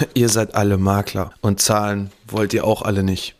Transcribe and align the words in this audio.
Ihr 0.14 0.28
seid 0.28 0.54
alle 0.54 0.78
Makler 0.78 1.32
und 1.40 1.60
Zahlen 1.60 2.10
wollt 2.26 2.54
ihr 2.54 2.64
auch 2.64 2.82
alle 2.82 3.02
nicht. 3.02 3.36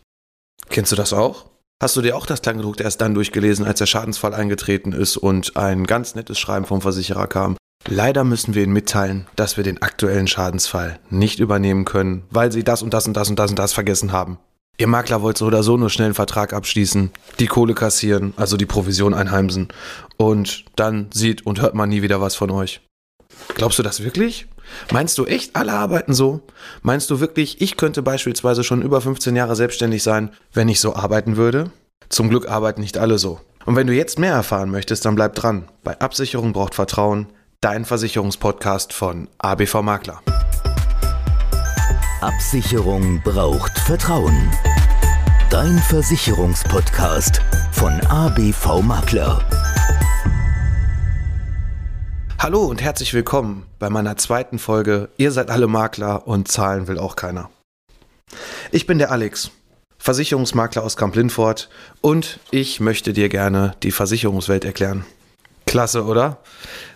Kennst 0.69 0.91
du 0.91 0.95
das 0.95 1.13
auch? 1.13 1.45
Hast 1.81 1.95
du 1.97 2.01
dir 2.01 2.15
auch 2.15 2.25
das 2.25 2.41
Kleingedruckte 2.41 2.83
erst 2.83 3.01
dann 3.01 3.13
durchgelesen, 3.13 3.65
als 3.65 3.79
der 3.79 3.85
Schadensfall 3.85 4.33
eingetreten 4.33 4.93
ist 4.93 5.17
und 5.17 5.57
ein 5.57 5.85
ganz 5.85 6.15
nettes 6.15 6.39
Schreiben 6.39 6.65
vom 6.65 6.81
Versicherer 6.81 7.27
kam? 7.27 7.57
Leider 7.85 8.23
müssen 8.23 8.55
wir 8.55 8.63
Ihnen 8.63 8.71
mitteilen, 8.71 9.27
dass 9.35 9.57
wir 9.57 9.65
den 9.65 9.81
aktuellen 9.81 10.27
Schadensfall 10.27 10.99
nicht 11.09 11.39
übernehmen 11.39 11.83
können, 11.83 12.23
weil 12.29 12.51
Sie 12.51 12.63
das 12.63 12.81
und 12.81 12.93
das 12.93 13.07
und 13.07 13.13
das 13.17 13.29
und 13.29 13.37
das 13.37 13.49
und 13.49 13.59
das 13.59 13.73
vergessen 13.73 14.13
haben. 14.13 14.39
Ihr 14.77 14.87
Makler 14.87 15.21
wollt 15.21 15.37
so 15.37 15.45
oder 15.45 15.61
so 15.61 15.77
nur 15.77 15.89
schnell 15.89 16.07
einen 16.07 16.15
Vertrag 16.15 16.53
abschließen, 16.53 17.11
die 17.39 17.47
Kohle 17.47 17.73
kassieren, 17.73 18.33
also 18.37 18.57
die 18.57 18.65
Provision 18.65 19.13
einheimsen 19.13 19.67
und 20.17 20.65
dann 20.75 21.09
sieht 21.13 21.45
und 21.45 21.61
hört 21.61 21.75
man 21.75 21.89
nie 21.89 22.01
wieder 22.01 22.21
was 22.21 22.35
von 22.35 22.49
euch. 22.49 22.81
Glaubst 23.55 23.77
du 23.77 23.83
das 23.83 24.03
wirklich? 24.03 24.47
Meinst 24.91 25.17
du 25.17 25.25
echt, 25.25 25.55
alle 25.55 25.73
arbeiten 25.73 26.13
so? 26.13 26.41
Meinst 26.81 27.09
du 27.09 27.19
wirklich, 27.19 27.61
ich 27.61 27.77
könnte 27.77 28.01
beispielsweise 28.01 28.63
schon 28.63 28.81
über 28.81 29.01
15 29.01 29.35
Jahre 29.35 29.55
selbstständig 29.55 30.03
sein, 30.03 30.31
wenn 30.53 30.69
ich 30.69 30.79
so 30.79 30.95
arbeiten 30.95 31.37
würde? 31.37 31.71
Zum 32.09 32.29
Glück 32.29 32.47
arbeiten 32.47 32.81
nicht 32.81 32.97
alle 32.97 33.17
so. 33.17 33.39
Und 33.65 33.75
wenn 33.75 33.87
du 33.87 33.93
jetzt 33.93 34.19
mehr 34.19 34.33
erfahren 34.33 34.71
möchtest, 34.71 35.05
dann 35.05 35.15
bleib 35.15 35.35
dran. 35.35 35.65
Bei 35.83 35.99
Absicherung 35.99 36.53
braucht 36.53 36.75
Vertrauen, 36.75 37.27
dein 37.61 37.85
Versicherungspodcast 37.85 38.93
von 38.93 39.29
ABV 39.37 39.81
Makler. 39.81 40.21
Absicherung 42.21 43.21
braucht 43.23 43.77
Vertrauen. 43.79 44.51
Dein 45.49 45.77
Versicherungspodcast 45.77 47.41
von 47.71 47.99
ABV 48.07 48.81
Makler. 48.81 49.72
Hallo 52.43 52.65
und 52.65 52.81
herzlich 52.81 53.13
willkommen 53.13 53.67
bei 53.79 53.89
meiner 53.89 54.17
zweiten 54.17 54.59
Folge. 54.59 55.07
Ihr 55.15 55.31
seid 55.31 55.49
alle 55.49 55.67
Makler 55.67 56.27
und 56.27 56.49
zahlen 56.49 56.89
will 56.89 56.99
auch 56.99 57.15
keiner. 57.15 57.49
Ich 58.69 58.85
bin 58.85 58.97
der 58.97 59.11
Alex, 59.11 59.51
Versicherungsmakler 59.97 60.83
aus 60.83 60.97
Kamp-Lindfort 60.97 61.69
und 62.01 62.41
ich 62.51 62.81
möchte 62.81 63.13
dir 63.13 63.29
gerne 63.29 63.75
die 63.81 63.91
Versicherungswelt 63.91 64.65
erklären. 64.65 65.05
Klasse, 65.67 66.03
oder? 66.03 66.39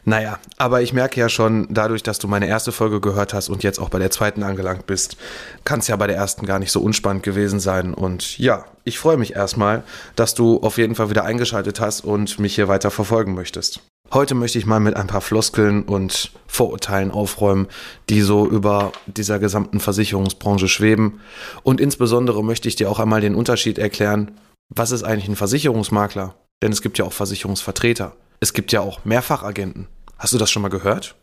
Naja, 0.03 0.37
aber 0.57 0.81
ich 0.81 0.91
merke 0.91 1.17
ja 1.17 1.29
schon, 1.29 1.67
dadurch, 1.69 2.03
dass 2.03 2.19
du 2.19 2.27
meine 2.27 2.47
erste 2.47 2.73
Folge 2.73 2.99
gehört 2.99 3.33
hast 3.33 3.47
und 3.47 3.63
jetzt 3.63 3.79
auch 3.79 3.87
bei 3.87 3.99
der 3.99 4.11
zweiten 4.11 4.43
angelangt 4.43 4.85
bist, 4.85 5.15
kann 5.63 5.79
es 5.79 5.87
ja 5.87 5.95
bei 5.95 6.07
der 6.07 6.17
ersten 6.17 6.45
gar 6.45 6.59
nicht 6.59 6.73
so 6.73 6.81
unspannend 6.81 7.23
gewesen 7.23 7.61
sein. 7.61 7.93
Und 7.93 8.37
ja, 8.37 8.65
ich 8.83 8.99
freue 8.99 9.15
mich 9.15 9.33
erstmal, 9.37 9.83
dass 10.17 10.33
du 10.33 10.59
auf 10.59 10.77
jeden 10.77 10.95
Fall 10.95 11.09
wieder 11.09 11.23
eingeschaltet 11.23 11.79
hast 11.79 12.01
und 12.01 12.37
mich 12.37 12.55
hier 12.55 12.67
weiter 12.67 12.91
verfolgen 12.91 13.33
möchtest. 13.33 13.79
Heute 14.13 14.35
möchte 14.35 14.57
ich 14.57 14.65
mal 14.65 14.79
mit 14.79 14.95
ein 14.95 15.07
paar 15.07 15.19
Floskeln 15.19 15.83
und 15.83 16.31
Vorurteilen 16.47 17.11
aufräumen, 17.11 17.67
die 18.09 18.21
so 18.21 18.47
über 18.47 18.93
dieser 19.05 19.37
gesamten 19.37 19.81
Versicherungsbranche 19.81 20.69
schweben. 20.69 21.19
Und 21.63 21.81
insbesondere 21.81 22.41
möchte 22.43 22.69
ich 22.69 22.77
dir 22.77 22.89
auch 22.89 22.99
einmal 22.99 23.19
den 23.19 23.35
Unterschied 23.35 23.77
erklären, 23.77 24.31
was 24.73 24.91
ist 24.91 25.03
eigentlich 25.03 25.27
ein 25.27 25.35
Versicherungsmakler? 25.35 26.35
Denn 26.63 26.71
es 26.71 26.81
gibt 26.81 26.97
ja 26.97 27.05
auch 27.05 27.13
Versicherungsvertreter. 27.13 28.15
Es 28.39 28.53
gibt 28.53 28.71
ja 28.71 28.79
auch 28.79 29.03
Mehrfachagenten. 29.03 29.87
Hast 30.17 30.33
du 30.33 30.37
das 30.37 30.49
schon 30.49 30.61
mal 30.61 30.69
gehört? 30.69 31.15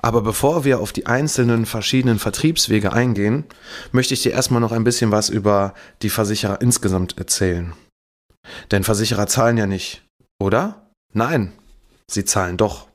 Aber 0.00 0.20
bevor 0.20 0.64
wir 0.64 0.80
auf 0.80 0.92
die 0.92 1.06
einzelnen 1.06 1.66
verschiedenen 1.66 2.18
Vertriebswege 2.18 2.92
eingehen, 2.92 3.44
möchte 3.92 4.14
ich 4.14 4.22
dir 4.22 4.32
erstmal 4.32 4.60
noch 4.60 4.72
ein 4.72 4.84
bisschen 4.84 5.12
was 5.12 5.28
über 5.28 5.72
die 6.02 6.10
Versicherer 6.10 6.60
insgesamt 6.60 7.16
erzählen. 7.16 7.74
Denn 8.70 8.84
Versicherer 8.84 9.26
zahlen 9.26 9.56
ja 9.56 9.66
nicht, 9.66 10.02
oder? 10.40 10.86
Nein, 11.12 11.52
Sie 12.10 12.24
zahlen 12.24 12.56
doch. 12.56 12.88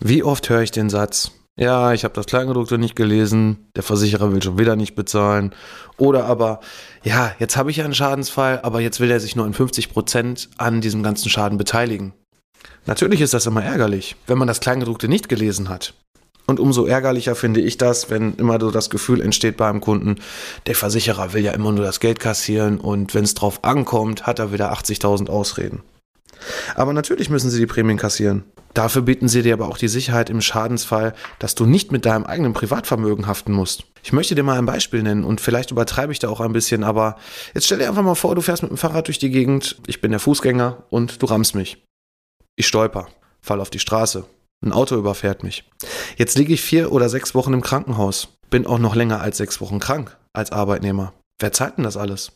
Wie 0.00 0.22
oft 0.22 0.48
höre 0.48 0.62
ich 0.62 0.70
den 0.70 0.90
Satz, 0.90 1.32
ja, 1.56 1.92
ich 1.92 2.02
habe 2.02 2.14
das 2.14 2.26
Kleingedruckte 2.26 2.78
nicht 2.78 2.96
gelesen, 2.96 3.68
der 3.76 3.84
Versicherer 3.84 4.32
will 4.32 4.42
schon 4.42 4.58
wieder 4.58 4.74
nicht 4.74 4.96
bezahlen. 4.96 5.54
Oder 5.98 6.24
aber, 6.24 6.58
ja, 7.04 7.32
jetzt 7.38 7.56
habe 7.56 7.70
ich 7.70 7.80
einen 7.80 7.94
Schadensfall, 7.94 8.60
aber 8.62 8.80
jetzt 8.80 8.98
will 8.98 9.10
er 9.10 9.20
sich 9.20 9.36
nur 9.36 9.46
in 9.46 9.54
50 9.54 9.88
Prozent 9.88 10.48
an 10.58 10.80
diesem 10.80 11.04
ganzen 11.04 11.30
Schaden 11.30 11.56
beteiligen. 11.56 12.12
Natürlich 12.86 13.20
ist 13.20 13.34
das 13.34 13.46
immer 13.46 13.62
ärgerlich, 13.62 14.16
wenn 14.26 14.38
man 14.38 14.48
das 14.48 14.58
Kleingedruckte 14.58 15.06
nicht 15.06 15.28
gelesen 15.28 15.68
hat. 15.68 15.94
Und 16.46 16.58
umso 16.58 16.86
ärgerlicher 16.86 17.36
finde 17.36 17.60
ich 17.60 17.78
das, 17.78 18.10
wenn 18.10 18.34
immer 18.34 18.60
so 18.60 18.70
das 18.70 18.90
Gefühl 18.90 19.20
entsteht 19.20 19.56
beim 19.56 19.80
Kunden, 19.80 20.16
der 20.66 20.74
Versicherer 20.74 21.32
will 21.32 21.44
ja 21.44 21.52
immer 21.52 21.72
nur 21.72 21.84
das 21.84 22.00
Geld 22.00 22.18
kassieren 22.18 22.78
und 22.78 23.14
wenn 23.14 23.24
es 23.24 23.34
drauf 23.34 23.62
ankommt, 23.62 24.26
hat 24.26 24.40
er 24.40 24.52
wieder 24.52 24.72
80.000 24.72 25.30
Ausreden. 25.30 25.82
Aber 26.74 26.92
natürlich 26.92 27.30
müssen 27.30 27.50
sie 27.50 27.60
die 27.60 27.66
Prämien 27.66 27.98
kassieren. 27.98 28.44
Dafür 28.74 29.02
bieten 29.02 29.28
sie 29.28 29.42
dir 29.42 29.54
aber 29.54 29.68
auch 29.68 29.78
die 29.78 29.88
Sicherheit 29.88 30.30
im 30.30 30.40
Schadensfall, 30.40 31.14
dass 31.38 31.54
du 31.54 31.64
nicht 31.64 31.92
mit 31.92 32.04
deinem 32.04 32.24
eigenen 32.24 32.52
Privatvermögen 32.52 33.28
haften 33.28 33.52
musst. 33.52 33.84
Ich 34.02 34.12
möchte 34.12 34.34
dir 34.34 34.42
mal 34.42 34.58
ein 34.58 34.66
Beispiel 34.66 35.02
nennen 35.02 35.24
und 35.24 35.40
vielleicht 35.40 35.70
übertreibe 35.70 36.12
ich 36.12 36.18
da 36.18 36.28
auch 36.28 36.40
ein 36.40 36.52
bisschen, 36.52 36.82
aber 36.82 37.16
jetzt 37.54 37.66
stell 37.66 37.78
dir 37.78 37.88
einfach 37.88 38.02
mal 38.02 38.16
vor, 38.16 38.34
du 38.34 38.42
fährst 38.42 38.62
mit 38.62 38.70
dem 38.70 38.76
Fahrrad 38.76 39.06
durch 39.06 39.20
die 39.20 39.30
Gegend, 39.30 39.76
ich 39.86 40.00
bin 40.00 40.10
der 40.10 40.20
Fußgänger 40.20 40.84
und 40.90 41.22
du 41.22 41.26
rammst 41.26 41.54
mich. 41.54 41.84
Ich 42.56 42.66
stolper, 42.66 43.06
fall 43.40 43.60
auf 43.60 43.70
die 43.70 43.78
Straße. 43.78 44.24
Ein 44.64 44.72
Auto 44.72 44.96
überfährt 44.96 45.44
mich. 45.44 45.64
Jetzt 46.16 46.36
liege 46.36 46.54
ich 46.54 46.62
vier 46.62 46.90
oder 46.90 47.08
sechs 47.08 47.34
Wochen 47.34 47.52
im 47.52 47.60
Krankenhaus. 47.60 48.28
Bin 48.50 48.66
auch 48.66 48.78
noch 48.78 48.94
länger 48.94 49.20
als 49.20 49.36
sechs 49.36 49.60
Wochen 49.60 49.78
krank 49.78 50.16
als 50.32 50.52
Arbeitnehmer. 50.52 51.12
Wer 51.38 51.52
zahlt 51.52 51.76
denn 51.76 51.84
das 51.84 51.96
alles? 51.96 52.32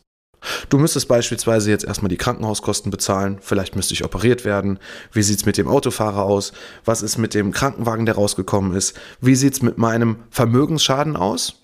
Du 0.69 0.79
müsstest 0.79 1.09
beispielsweise 1.09 1.71
jetzt 1.71 1.85
erstmal 1.85 2.09
die 2.09 2.17
Krankenhauskosten 2.17 2.91
bezahlen, 2.91 3.39
vielleicht 3.41 3.77
müsste 3.77 3.95
ich 3.95 4.05
operiert 4.05 4.45
werden. 4.45 4.79
Wie 5.13 5.23
sieht's 5.23 5.47
mit 5.47 5.59
dem 5.59 5.69
Autofahrer 5.69 6.23
aus? 6.23 6.53
Was 6.85 7.03
ist 7.03 7.19
mit 7.19 7.35
dem 7.35 7.53
Krankenwagen, 7.53 8.07
der 8.07 8.15
rausgekommen 8.15 8.75
ist? 8.75 8.99
Wie 9.21 9.35
sieht's 9.35 9.63
mit 9.63 9.79
meinem 9.79 10.19
Vermögensschaden 10.31 11.17
aus? 11.17 11.63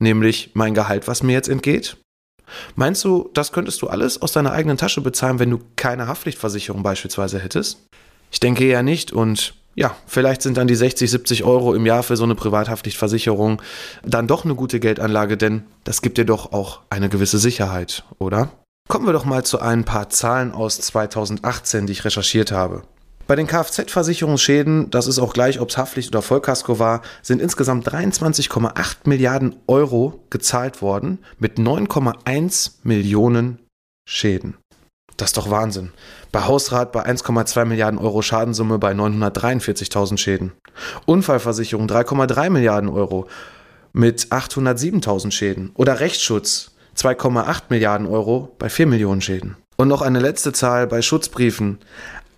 Nämlich 0.00 0.50
mein 0.54 0.74
Gehalt, 0.74 1.08
was 1.08 1.22
mir 1.22 1.32
jetzt 1.32 1.48
entgeht? 1.48 1.96
Meinst 2.74 3.04
du, 3.04 3.30
das 3.34 3.52
könntest 3.52 3.82
du 3.82 3.88
alles 3.88 4.20
aus 4.20 4.32
deiner 4.32 4.52
eigenen 4.52 4.76
Tasche 4.76 5.00
bezahlen, 5.00 5.38
wenn 5.38 5.50
du 5.50 5.60
keine 5.76 6.06
Haftpflichtversicherung 6.06 6.82
beispielsweise 6.82 7.38
hättest? 7.38 7.86
Ich 8.30 8.40
denke 8.40 8.64
eher 8.64 8.82
nicht 8.82 9.12
und 9.12 9.54
ja, 9.74 9.96
vielleicht 10.06 10.42
sind 10.42 10.56
dann 10.56 10.68
die 10.68 10.74
60, 10.74 11.10
70 11.10 11.44
Euro 11.44 11.74
im 11.74 11.86
Jahr 11.86 12.02
für 12.02 12.16
so 12.16 12.24
eine 12.24 12.34
Privathaftpflichtversicherung 12.34 13.62
dann 14.04 14.26
doch 14.26 14.44
eine 14.44 14.54
gute 14.54 14.80
Geldanlage, 14.80 15.36
denn 15.36 15.64
das 15.84 16.02
gibt 16.02 16.18
dir 16.18 16.24
doch 16.24 16.52
auch 16.52 16.80
eine 16.90 17.08
gewisse 17.08 17.38
Sicherheit, 17.38 18.04
oder? 18.18 18.50
Kommen 18.88 19.06
wir 19.06 19.12
doch 19.12 19.24
mal 19.24 19.44
zu 19.44 19.60
ein 19.60 19.84
paar 19.84 20.10
Zahlen 20.10 20.52
aus 20.52 20.80
2018, 20.80 21.86
die 21.86 21.92
ich 21.92 22.04
recherchiert 22.04 22.52
habe. 22.52 22.82
Bei 23.26 23.36
den 23.36 23.46
Kfz-Versicherungsschäden, 23.46 24.90
das 24.90 25.06
ist 25.06 25.18
auch 25.18 25.32
gleich, 25.32 25.60
ob 25.60 25.70
es 25.70 25.78
Haftpflicht 25.78 26.10
oder 26.10 26.22
Vollkasko 26.22 26.78
war, 26.78 27.02
sind 27.22 27.40
insgesamt 27.40 27.88
23,8 27.88 28.96
Milliarden 29.04 29.56
Euro 29.68 30.24
gezahlt 30.28 30.82
worden 30.82 31.18
mit 31.38 31.56
9,1 31.56 32.72
Millionen 32.82 33.60
Schäden. 34.06 34.56
Das 35.16 35.30
ist 35.30 35.36
doch 35.36 35.50
Wahnsinn. 35.50 35.92
Bei 36.30 36.44
Hausrat 36.44 36.92
bei 36.92 37.04
1,2 37.04 37.64
Milliarden 37.64 37.98
Euro 37.98 38.22
Schadensumme 38.22 38.78
bei 38.78 38.92
943.000 38.92 40.16
Schäden. 40.16 40.52
Unfallversicherung 41.06 41.86
3,3 41.86 42.50
Milliarden 42.50 42.88
Euro 42.88 43.28
mit 43.92 44.26
807.000 44.28 45.30
Schäden. 45.30 45.70
Oder 45.74 46.00
Rechtsschutz 46.00 46.72
2,8 46.96 47.62
Milliarden 47.68 48.06
Euro 48.06 48.54
bei 48.58 48.68
4 48.68 48.86
Millionen 48.86 49.20
Schäden. 49.20 49.56
Und 49.76 49.88
noch 49.88 50.02
eine 50.02 50.20
letzte 50.20 50.52
Zahl 50.52 50.86
bei 50.86 51.02
Schutzbriefen. 51.02 51.78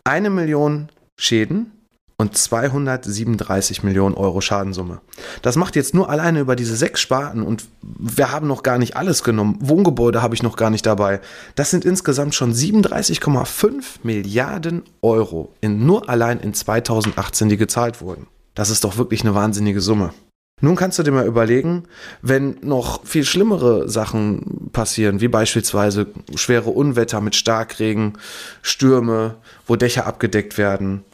Eine 0.04 0.30
Million 0.30 0.88
Schäden 1.16 1.72
und 2.16 2.36
237 2.36 3.82
Millionen 3.82 4.14
Euro 4.14 4.40
Schadensumme. 4.40 5.00
Das 5.42 5.56
macht 5.56 5.76
jetzt 5.76 5.94
nur 5.94 6.08
alleine 6.08 6.40
über 6.40 6.56
diese 6.56 6.76
sechs 6.76 7.00
Sparten 7.00 7.42
und 7.42 7.64
wir 7.82 8.30
haben 8.30 8.46
noch 8.46 8.62
gar 8.62 8.78
nicht 8.78 8.96
alles 8.96 9.24
genommen. 9.24 9.58
Wohngebäude 9.60 10.22
habe 10.22 10.34
ich 10.34 10.42
noch 10.42 10.56
gar 10.56 10.70
nicht 10.70 10.86
dabei. 10.86 11.20
Das 11.56 11.70
sind 11.70 11.84
insgesamt 11.84 12.34
schon 12.34 12.54
37,5 12.54 13.84
Milliarden 14.04 14.82
Euro 15.02 15.52
in 15.60 15.86
nur 15.86 16.08
allein 16.08 16.40
in 16.40 16.54
2018, 16.54 17.48
die 17.48 17.56
gezahlt 17.56 18.00
wurden. 18.00 18.26
Das 18.54 18.70
ist 18.70 18.84
doch 18.84 18.96
wirklich 18.96 19.22
eine 19.22 19.34
wahnsinnige 19.34 19.80
Summe. 19.80 20.12
Nun 20.60 20.76
kannst 20.76 20.98
du 20.98 21.02
dir 21.02 21.10
mal 21.10 21.26
überlegen, 21.26 21.84
wenn 22.22 22.56
noch 22.62 23.04
viel 23.04 23.24
schlimmere 23.24 23.88
Sachen 23.88 24.70
passieren, 24.72 25.20
wie 25.20 25.28
beispielsweise 25.28 26.06
schwere 26.36 26.70
Unwetter 26.70 27.20
mit 27.20 27.34
Starkregen, 27.34 28.14
Stürme, 28.62 29.34
wo 29.66 29.74
Dächer 29.74 30.06
abgedeckt 30.06 30.56
werden, 30.56 31.04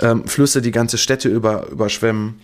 ähm, 0.00 0.26
Flüsse 0.26 0.62
die 0.62 0.70
ganze 0.70 0.98
Städte 0.98 1.28
über, 1.28 1.68
überschwemmen, 1.68 2.40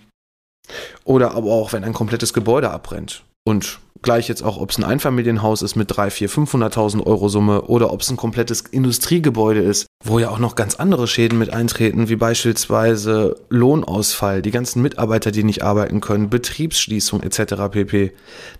oder 1.03 1.31
aber 1.31 1.51
auch, 1.51 1.73
wenn 1.73 1.83
ein 1.83 1.93
komplettes 1.93 2.33
Gebäude 2.33 2.71
abbrennt. 2.71 3.23
Und 3.45 3.79
gleich 4.01 4.29
jetzt 4.29 4.43
auch, 4.43 4.57
ob 4.57 4.71
es 4.71 4.77
ein 4.77 4.83
Einfamilienhaus 4.83 5.61
ist 5.61 5.75
mit 5.75 5.95
3, 5.95 6.09
4, 6.09 6.29
500.000 6.29 7.05
Euro 7.05 7.27
Summe 7.27 7.63
oder 7.63 7.91
ob 7.91 8.01
es 8.01 8.09
ein 8.09 8.17
komplettes 8.17 8.61
Industriegebäude 8.61 9.61
ist, 9.61 9.87
wo 10.03 10.19
ja 10.19 10.29
auch 10.29 10.39
noch 10.39 10.55
ganz 10.55 10.75
andere 10.75 11.07
Schäden 11.07 11.39
mit 11.39 11.51
eintreten, 11.51 12.07
wie 12.07 12.15
beispielsweise 12.15 13.35
Lohnausfall, 13.49 14.41
die 14.41 14.51
ganzen 14.51 14.81
Mitarbeiter, 14.81 15.31
die 15.31 15.43
nicht 15.43 15.63
arbeiten 15.63 15.99
können, 15.99 16.29
Betriebsschließung 16.29 17.21
etc. 17.21 17.55
pp. 17.71 18.13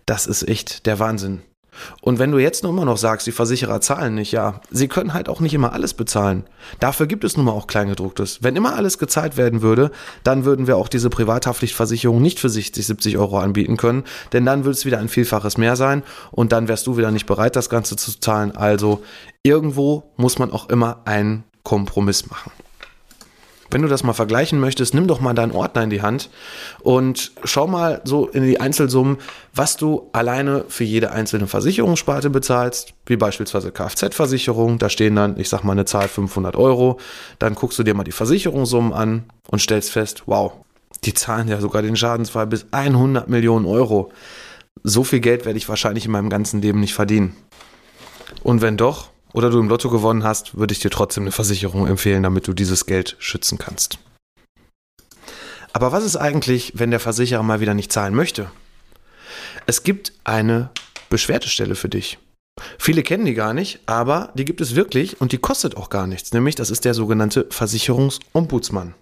Das 0.06 0.28
ist 0.28 0.48
echt 0.48 0.86
der 0.86 1.00
Wahnsinn. 1.00 1.42
Und 2.02 2.20
wenn 2.20 2.32
du 2.32 2.38
jetzt 2.38 2.64
nur 2.64 2.72
immer 2.72 2.86
noch 2.86 2.98
sagst, 2.98 3.28
die 3.28 3.32
Versicherer 3.32 3.82
zahlen 3.82 4.16
nicht, 4.16 4.32
ja, 4.32 4.62
sie 4.72 4.88
können 4.88 5.14
halt 5.14 5.30
auch 5.30 5.40
nicht 5.40 5.54
immer 5.54 5.74
alles 5.74 5.94
bezahlen. 5.94 6.46
Dafür 6.80 7.08
gibt 7.08 7.24
es 7.24 7.36
nun 7.36 7.46
mal 7.46 7.52
auch 7.52 7.68
Kleingedrucktes. 7.68 8.40
Wenn 8.42 8.56
immer 8.56 8.76
alles 8.76 8.98
gezahlt 8.98 9.38
werden 9.38 9.62
würde, 9.62 9.92
dann 10.24 10.46
würden 10.46 10.68
wir 10.68 10.78
auch 10.78 10.88
diese 10.88 11.10
Privathaftpflichtversicherung 11.10 12.22
nicht 12.22 12.40
für 12.40 12.50
60, 12.50 12.86
70 12.86 13.18
Euro 13.18 13.40
anbieten 13.40 13.78
können, 13.78 14.04
denn 14.32 14.46
dann 14.46 14.64
würde 14.64 14.78
es 14.78 14.86
wieder 14.86 15.00
ein 15.00 15.10
Vielfaches 15.10 15.58
mehr 15.58 15.76
sein 15.76 16.04
und 16.32 16.52
dann 16.52 16.68
wärst 16.68 16.88
du 16.88 16.98
wieder 16.98 17.12
nicht 17.12 17.26
bereit, 17.26 17.56
das 17.56 17.70
Ganze 17.70 17.96
zu 17.96 18.20
zahlen. 18.20 18.56
Also 18.56 19.04
irgendwo 19.44 20.12
muss 20.16 20.40
man 20.40 20.52
auch 20.52 20.70
immer 20.70 21.02
einen 21.06 21.44
Kompromiss 21.64 22.30
machen. 22.30 22.52
Wenn 23.74 23.82
du 23.82 23.88
das 23.88 24.04
mal 24.04 24.14
vergleichen 24.14 24.60
möchtest, 24.60 24.94
nimm 24.94 25.08
doch 25.08 25.20
mal 25.20 25.34
deinen 25.34 25.52
Ordner 25.52 25.82
in 25.82 25.90
die 25.90 26.04
Hand 26.04 26.30
und 26.82 27.32
schau 27.44 27.66
mal 27.66 28.02
so 28.04 28.28
in 28.28 28.44
die 28.44 28.60
Einzelsummen, 28.60 29.18
was 29.52 29.78
du 29.78 30.10
alleine 30.14 30.66
für 30.68 30.84
jede 30.84 31.10
einzelne 31.10 31.48
Versicherungssparte 31.48 32.30
bezahlst, 32.30 32.94
wie 33.08 33.18
beispielsweise 33.18 33.72
Kfz-Versicherung. 33.72 34.78
Da 34.78 34.90
stehen 34.90 35.16
dann, 35.16 35.40
ich 35.40 35.50
sag 35.50 35.64
mal, 35.64 35.72
eine 35.72 35.86
Zahl 35.86 36.08
500 36.08 36.56
Euro. 36.56 37.00
Dann 37.40 37.56
guckst 37.56 37.80
du 37.80 37.84
dir 37.84 37.96
mal 37.96 38.04
die 38.04 38.12
Versicherungssummen 38.12 38.94
an 38.94 39.24
und 39.48 39.58
stellst 39.58 39.90
fest, 39.90 40.22
wow, 40.28 40.54
die 41.04 41.16
zahlen 41.16 41.48
ja 41.48 41.60
sogar 41.60 41.82
den 41.82 41.96
Schadensfall 41.96 42.46
bis 42.46 42.68
100 42.70 43.28
Millionen 43.28 43.66
Euro. 43.66 44.12
So 44.84 45.04
viel 45.04 45.20
Geld 45.20 45.46
werde 45.46 45.58
ich 45.58 45.68
wahrscheinlich 45.68 46.06
in 46.06 46.12
meinem 46.12 46.30
ganzen 46.30 46.62
Leben 46.62 46.80
nicht 46.80 46.94
verdienen. 46.94 47.36
Und 48.44 48.62
wenn 48.62 48.78
doch, 48.78 49.10
oder 49.34 49.50
du 49.50 49.60
im 49.60 49.68
Lotto 49.68 49.90
gewonnen 49.90 50.24
hast, 50.24 50.58
würde 50.58 50.74
ich 50.74 50.80
dir 50.80 50.92
trotzdem 50.92 51.24
eine 51.24 51.32
Versicherung 51.32 51.88
empfehlen, 51.88 52.24
damit 52.24 52.48
du 52.48 52.54
dieses 52.54 52.86
Geld 52.86 53.16
schützen 53.20 53.58
kannst. 53.58 54.00
Aber 55.74 55.92
was 55.92 56.04
ist 56.04 56.16
eigentlich, 56.16 56.74
wenn 56.76 56.92
der 56.92 57.00
Versicherer 57.00 57.44
mal 57.44 57.60
wieder 57.60 57.74
nicht 57.74 57.92
zahlen 57.92 58.14
möchte? 58.14 58.52
Es 59.66 59.84
gibt 59.84 60.14
eine 60.24 60.70
Beschwerdestelle 61.10 61.76
für 61.76 61.90
dich. 61.90 62.20
Viele 62.78 63.02
kennen 63.02 63.26
die 63.26 63.34
gar 63.34 63.54
nicht, 63.54 63.80
aber 63.88 64.32
die 64.36 64.46
gibt 64.46 64.62
es 64.62 64.76
wirklich 64.76 65.20
und 65.20 65.32
die 65.32 65.40
kostet 65.40 65.76
auch 65.76 65.90
gar 65.90 66.06
nichts. 66.06 66.32
Nämlich, 66.34 66.54
das 66.56 66.70
ist 66.70 66.86
der 66.86 66.94
sogenannte 66.94 67.48
Versicherungsombudsmann. 67.50 68.94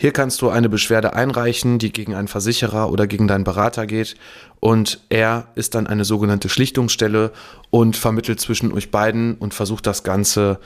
Hier 0.00 0.12
kannst 0.12 0.40
du 0.40 0.48
eine 0.48 0.70
Beschwerde 0.70 1.12
einreichen, 1.12 1.78
die 1.78 1.92
gegen 1.92 2.14
einen 2.14 2.26
Versicherer 2.26 2.90
oder 2.90 3.06
gegen 3.06 3.28
deinen 3.28 3.44
Berater 3.44 3.86
geht. 3.86 4.14
Und 4.58 4.98
er 5.10 5.48
ist 5.56 5.74
dann 5.74 5.86
eine 5.86 6.06
sogenannte 6.06 6.48
Schlichtungsstelle 6.48 7.32
und 7.68 7.98
vermittelt 7.98 8.40
zwischen 8.40 8.72
euch 8.72 8.90
beiden 8.90 9.34
und 9.34 9.52
versucht 9.52 9.86
das 9.86 10.02
Ganze 10.02 10.58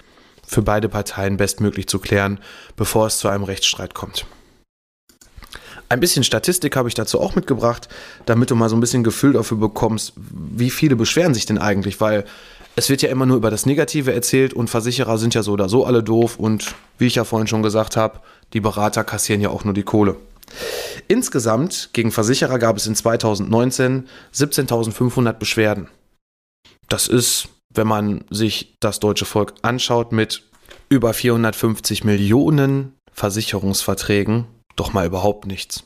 für 0.46 0.62
beide 0.62 0.88
Parteien 0.88 1.36
bestmöglich 1.36 1.88
zu 1.88 1.98
klären, 1.98 2.38
bevor 2.76 3.08
es 3.08 3.18
zu 3.18 3.26
einem 3.26 3.42
Rechtsstreit 3.42 3.92
kommt. 3.92 4.24
Ein 5.88 5.98
bisschen 5.98 6.22
Statistik 6.22 6.76
habe 6.76 6.88
ich 6.88 6.94
dazu 6.94 7.20
auch 7.20 7.34
mitgebracht, 7.34 7.88
damit 8.26 8.52
du 8.52 8.54
mal 8.54 8.68
so 8.68 8.76
ein 8.76 8.80
bisschen 8.80 9.02
Gefühl 9.02 9.32
dafür 9.32 9.58
bekommst, 9.58 10.12
wie 10.16 10.70
viele 10.70 10.94
beschweren 10.94 11.34
sich 11.34 11.44
denn 11.44 11.58
eigentlich, 11.58 12.00
weil 12.00 12.24
es 12.76 12.90
wird 12.90 13.02
ja 13.02 13.08
immer 13.08 13.26
nur 13.26 13.36
über 13.36 13.50
das 13.50 13.66
Negative 13.66 14.12
erzählt 14.12 14.52
und 14.52 14.68
Versicherer 14.68 15.18
sind 15.18 15.34
ja 15.34 15.42
so 15.42 15.52
oder 15.52 15.68
so 15.68 15.84
alle 15.84 16.02
doof 16.02 16.38
und 16.38 16.74
wie 16.98 17.06
ich 17.06 17.14
ja 17.14 17.24
vorhin 17.24 17.46
schon 17.46 17.62
gesagt 17.62 17.96
habe, 17.96 18.20
die 18.52 18.60
Berater 18.60 19.04
kassieren 19.04 19.40
ja 19.40 19.50
auch 19.50 19.64
nur 19.64 19.74
die 19.74 19.82
Kohle. 19.82 20.16
Insgesamt 21.08 21.90
gegen 21.92 22.10
Versicherer 22.10 22.58
gab 22.58 22.76
es 22.76 22.86
in 22.86 22.94
2019 22.94 24.08
17.500 24.34 25.32
Beschwerden. 25.34 25.88
Das 26.88 27.08
ist, 27.08 27.48
wenn 27.72 27.86
man 27.86 28.24
sich 28.30 28.76
das 28.80 29.00
deutsche 29.00 29.24
Volk 29.24 29.54
anschaut, 29.62 30.12
mit 30.12 30.42
über 30.88 31.14
450 31.14 32.04
Millionen 32.04 32.94
Versicherungsverträgen 33.12 34.46
doch 34.76 34.92
mal 34.92 35.06
überhaupt 35.06 35.46
nichts. 35.46 35.84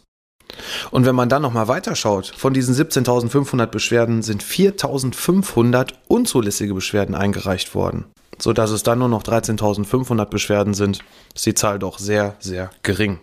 Und 0.90 1.06
wenn 1.06 1.14
man 1.14 1.28
dann 1.28 1.42
nochmal 1.42 1.68
weiterschaut, 1.68 2.32
von 2.36 2.54
diesen 2.54 2.74
17.500 2.74 3.66
Beschwerden 3.66 4.22
sind 4.22 4.42
4.500 4.42 5.92
unzulässige 6.08 6.74
Beschwerden 6.74 7.14
eingereicht 7.14 7.74
worden. 7.74 8.06
Sodass 8.40 8.70
es 8.70 8.82
dann 8.82 9.00
nur 9.00 9.08
noch 9.08 9.22
13.500 9.22 10.26
Beschwerden 10.26 10.74
sind, 10.74 11.00
ist 11.34 11.46
die 11.46 11.54
Zahl 11.54 11.78
doch 11.78 11.98
sehr, 11.98 12.36
sehr 12.38 12.70
gering. 12.82 13.20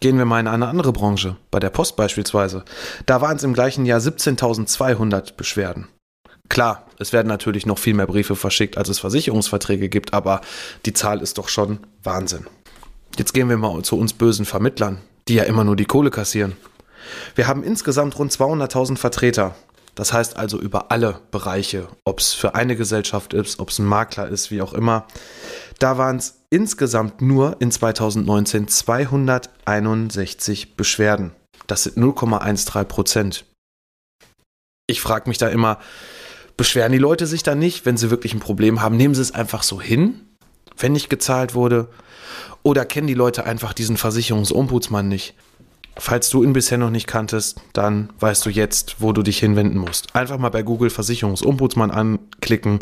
Gehen 0.00 0.18
wir 0.18 0.24
mal 0.24 0.40
in 0.40 0.48
eine 0.48 0.66
andere 0.66 0.92
Branche, 0.92 1.36
bei 1.50 1.60
der 1.60 1.70
Post 1.70 1.96
beispielsweise. 1.96 2.64
Da 3.06 3.20
waren 3.20 3.36
es 3.36 3.44
im 3.44 3.54
gleichen 3.54 3.86
Jahr 3.86 4.00
17.200 4.00 5.36
Beschwerden. 5.36 5.88
Klar, 6.48 6.86
es 6.98 7.12
werden 7.12 7.28
natürlich 7.28 7.66
noch 7.66 7.78
viel 7.78 7.94
mehr 7.94 8.06
Briefe 8.06 8.36
verschickt, 8.36 8.76
als 8.76 8.88
es 8.88 8.98
Versicherungsverträge 8.98 9.88
gibt, 9.88 10.12
aber 10.12 10.40
die 10.86 10.92
Zahl 10.92 11.22
ist 11.22 11.38
doch 11.38 11.48
schon 11.48 11.78
Wahnsinn. 12.02 12.46
Jetzt 13.16 13.32
gehen 13.32 13.48
wir 13.48 13.56
mal 13.56 13.82
zu 13.82 13.98
uns 13.98 14.12
bösen 14.12 14.44
Vermittlern, 14.44 14.98
die 15.28 15.34
ja 15.34 15.44
immer 15.44 15.64
nur 15.64 15.76
die 15.76 15.84
Kohle 15.84 16.10
kassieren. 16.10 16.56
Wir 17.34 17.48
haben 17.48 17.62
insgesamt 17.62 18.18
rund 18.18 18.32
200.000 18.32 18.96
Vertreter. 18.96 19.54
Das 19.94 20.12
heißt 20.12 20.36
also 20.36 20.58
über 20.58 20.90
alle 20.90 21.20
Bereiche, 21.30 21.88
ob 22.04 22.20
es 22.20 22.32
für 22.32 22.54
eine 22.54 22.76
Gesellschaft 22.76 23.34
ist, 23.34 23.60
ob 23.60 23.68
es 23.68 23.78
ein 23.78 23.84
Makler 23.84 24.28
ist, 24.28 24.50
wie 24.50 24.62
auch 24.62 24.72
immer. 24.72 25.06
Da 25.78 25.98
waren 25.98 26.16
es 26.16 26.40
insgesamt 26.48 27.20
nur 27.20 27.56
in 27.60 27.70
2019 27.70 28.68
261 28.68 30.76
Beschwerden. 30.76 31.32
Das 31.66 31.84
sind 31.84 31.98
0,13 31.98 32.84
Prozent. 32.84 33.44
Ich 34.86 35.02
frage 35.02 35.28
mich 35.28 35.38
da 35.38 35.48
immer, 35.48 35.78
beschweren 36.56 36.92
die 36.92 36.98
Leute 36.98 37.26
sich 37.26 37.42
da 37.42 37.54
nicht, 37.54 37.84
wenn 37.84 37.96
sie 37.96 38.10
wirklich 38.10 38.34
ein 38.34 38.40
Problem 38.40 38.80
haben? 38.80 38.96
Nehmen 38.96 39.14
sie 39.14 39.22
es 39.22 39.34
einfach 39.34 39.62
so 39.62 39.80
hin, 39.80 40.31
wenn 40.76 40.92
nicht 40.92 41.10
gezahlt 41.10 41.54
wurde? 41.54 41.88
Oder 42.62 42.84
kennen 42.84 43.06
die 43.06 43.14
Leute 43.14 43.44
einfach 43.44 43.72
diesen 43.72 43.96
Versicherungsombudsmann 43.96 45.08
nicht? 45.08 45.34
Falls 45.96 46.30
du 46.30 46.42
ihn 46.42 46.52
bisher 46.54 46.78
noch 46.78 46.90
nicht 46.90 47.06
kanntest, 47.06 47.60
dann 47.74 48.10
weißt 48.18 48.46
du 48.46 48.50
jetzt, 48.50 48.96
wo 48.98 49.12
du 49.12 49.22
dich 49.22 49.38
hinwenden 49.38 49.78
musst. 49.78 50.14
Einfach 50.16 50.38
mal 50.38 50.48
bei 50.48 50.62
Google 50.62 50.90
Versicherungsombudsmann 50.90 51.90
anklicken 51.90 52.80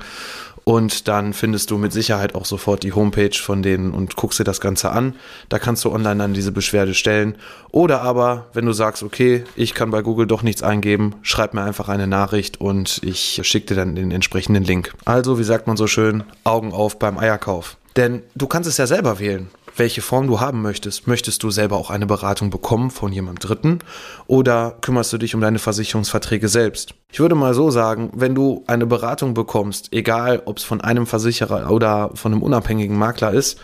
und 0.65 1.09
dann 1.09 1.33
findest 1.33 1.71
du 1.71 1.79
mit 1.79 1.93
Sicherheit 1.93 2.35
auch 2.35 2.45
sofort 2.45 2.83
die 2.83 2.93
Homepage 2.93 3.35
von 3.35 3.63
denen 3.63 3.93
und 3.93 4.17
guckst 4.17 4.39
dir 4.39 4.45
das 4.45 4.61
Ganze 4.61 4.91
an. 4.91 5.15
Da 5.49 5.59
kannst 5.59 5.85
du 5.85 5.91
online 5.91 6.19
dann 6.19 6.35
diese 6.35 6.53
Beschwerde 6.53 6.95
stellen. 6.95 7.37
Oder 7.73 8.03
aber, 8.03 8.47
wenn 8.53 8.67
du 8.67 8.73
sagst, 8.73 9.03
okay, 9.03 9.45
ich 9.57 9.75
kann 9.75 9.91
bei 9.91 10.03
Google 10.03 10.27
doch 10.27 10.43
nichts 10.43 10.63
eingeben, 10.63 11.17
schreib 11.23 11.55
mir 11.55 11.63
einfach 11.63 11.89
eine 11.89 12.07
Nachricht 12.07 12.61
und 12.61 13.01
ich 13.03 13.41
schicke 13.43 13.67
dir 13.67 13.75
dann 13.75 13.97
den 13.97 14.11
entsprechenden 14.11 14.65
Link. 14.65 14.93
Also, 15.05 15.39
wie 15.39 15.45
sagt 15.45 15.67
man 15.67 15.77
so 15.77 15.87
schön, 15.87 16.23
Augen 16.45 16.73
auf 16.73 16.99
beim 16.99 17.19
Eierkauf. 17.19 17.77
Denn 17.97 18.23
du 18.37 18.47
kannst 18.47 18.69
es 18.69 18.77
ja 18.77 18.87
selber 18.87 19.19
wählen 19.19 19.49
welche 19.77 20.03
Form 20.03 20.27
du 20.27 20.41
haben 20.41 20.63
möchtest. 20.63 21.07
Möchtest 21.07 21.43
du 21.43 21.51
selber 21.51 21.77
auch 21.77 21.91
eine 21.91 22.07
Beratung 22.07 22.51
bekommen 22.51 22.91
von 22.91 23.13
jemandem 23.13 23.41
Dritten 23.41 23.79
oder 24.27 24.77
kümmerst 24.81 25.13
du 25.13 25.19
dich 25.19 25.35
um 25.35 25.41
deine 25.41 25.59
Versicherungsverträge 25.59 26.49
selbst? 26.49 26.95
Ich 27.13 27.21
würde 27.21 27.35
mal 27.35 27.55
so 27.55 27.71
sagen, 27.71 28.11
wenn 28.15 28.35
du 28.35 28.63
eine 28.67 28.87
Beratung 28.87 29.35
bekommst, 29.35 29.89
egal 29.93 30.43
ob 30.45 30.59
es 30.59 30.65
von 30.65 30.81
einem 30.81 31.07
Versicherer 31.07 31.71
oder 31.71 32.11
von 32.15 32.33
einem 32.33 32.43
unabhängigen 32.43 32.97
Makler 32.97 33.33
ist, 33.33 33.59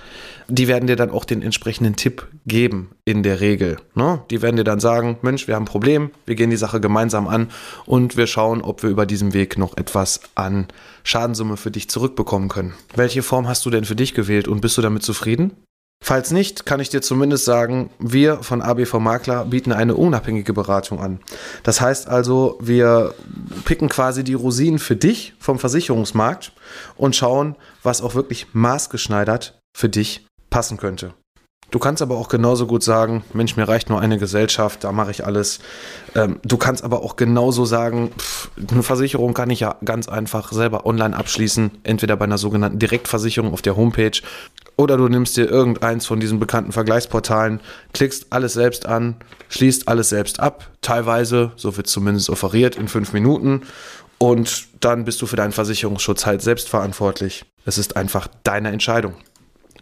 die 0.49 0.69
werden 0.69 0.87
dir 0.87 0.97
dann 0.97 1.11
auch 1.11 1.25
den 1.25 1.43
entsprechenden 1.43 1.97
Tipp 1.97 2.27
geben, 2.47 2.91
in 3.05 3.23
der 3.23 3.41
Regel. 3.41 3.79
Ne? 3.95 4.23
Die 4.31 4.43
werden 4.43 4.57
dir 4.57 4.65
dann 4.65 4.81
sagen, 4.81 5.19
Mensch, 5.23 5.49
wir 5.49 5.57
haben 5.57 5.63
ein 5.65 5.67
Problem, 5.67 6.11
wir 6.25 6.37
gehen 6.37 6.51
die 6.51 6.57
Sache 6.57 6.81
gemeinsam 6.81 7.27
an 7.27 7.49
und 7.85 8.17
wir 8.17 8.27
schauen, 8.27 8.63
ob 8.63 8.83
wir 8.83 8.91
über 8.91 9.07
diesem 9.07 9.35
Weg 9.35 9.59
noch 9.59 9.77
etwas 9.77 10.21
an 10.35 10.69
Schadensumme 11.03 11.57
für 11.57 11.71
dich 11.71 11.91
zurückbekommen 11.91 12.49
können. 12.49 12.75
Welche 12.95 13.23
Form 13.23 13.49
hast 13.49 13.67
du 13.67 13.71
denn 13.71 13.85
für 13.85 13.97
dich 13.97 14.15
gewählt 14.15 14.49
und 14.49 14.61
bist 14.61 14.79
du 14.79 14.83
damit 14.83 15.03
zufrieden? 15.03 15.53
Falls 16.05 16.31
nicht, 16.31 16.67
kann 16.67 16.79
ich 16.79 16.89
dir 16.89 17.03
zumindest 17.03 17.45
sagen, 17.45 17.91
wir 17.99 18.43
von 18.43 18.63
ABV 18.63 18.95
Makler 19.01 19.45
bieten 19.45 19.73
eine 19.73 19.95
unabhängige 19.97 20.53
Beratung 20.53 21.01
an. 21.01 21.21
Das 21.63 21.81
heißt 21.81 22.09
also, 22.09 22.59
wir 22.61 23.15
picken 23.65 23.89
quasi 23.89 24.23
die 24.23 24.35
Rosinen 24.35 24.79
für 24.79 24.95
dich 24.95 25.35
vom 25.41 25.59
Versicherungsmarkt 25.59 26.53
und 26.97 27.17
schauen, 27.17 27.57
was 27.83 28.03
auch 28.03 28.15
wirklich 28.15 28.49
maßgeschneidert 28.53 29.59
für 29.77 29.89
dich 29.89 30.27
passen 30.51 30.77
könnte. 30.77 31.15
Du 31.73 31.81
kannst 31.81 32.01
aber 32.01 32.17
auch 32.17 32.29
genauso 32.29 32.69
gut 32.69 32.85
sagen, 32.85 33.25
Mensch, 33.33 33.57
mir 33.57 33.67
reicht 33.67 33.91
nur 33.91 34.01
eine 34.01 34.19
Gesellschaft, 34.19 34.85
da 34.85 34.93
mache 34.93 35.11
ich 35.11 35.27
alles. 35.27 35.59
Ähm, 36.15 36.39
du 36.45 36.57
kannst 36.59 36.85
aber 36.85 37.03
auch 37.03 37.17
genauso 37.17 37.65
sagen, 37.65 38.13
eine 38.71 38.85
Versicherung 38.85 39.35
kann 39.35 39.51
ich 39.51 39.61
ja 39.61 39.75
ganz 39.85 40.09
einfach 40.09 40.53
selber 40.53 40.87
online 40.87 41.17
abschließen, 41.17 41.73
entweder 41.83 42.17
bei 42.17 42.25
einer 42.25 42.39
sogenannten 42.39 42.79
Direktversicherung 42.79 43.53
auf 43.53 43.63
der 43.63 43.77
Homepage 43.77 44.13
Oder 44.77 44.97
du 44.99 45.09
nimmst 45.09 45.37
dir 45.37 45.49
irgendeins 45.49 46.07
von 46.07 46.21
diesen 46.21 46.39
bekannten 46.39 46.73
Vergleichsportalen, 46.73 47.61
klickst 47.95 48.27
alles 48.31 48.53
selbst 48.53 48.87
an, 48.87 49.17
schließt 49.49 49.89
alles 49.89 50.11
selbst 50.11 50.39
ab, 50.39 50.71
teilweise, 50.83 51.53
so 51.57 51.77
wird 51.77 51.87
zumindest 51.87 52.29
offeriert, 52.29 52.77
in 52.77 52.89
fünf 52.89 53.13
Minuten. 53.13 53.63
Und 54.19 54.67
dann 54.81 55.05
bist 55.05 55.21
du 55.23 55.27
für 55.27 55.37
deinen 55.37 55.53
Versicherungsschutz 55.53 56.27
halt 56.27 56.43
selbst 56.43 56.69
verantwortlich. 56.69 57.45
Es 57.65 57.79
ist 57.79 57.97
einfach 57.97 58.29
deine 58.45 58.71
Entscheidung. 58.71 59.15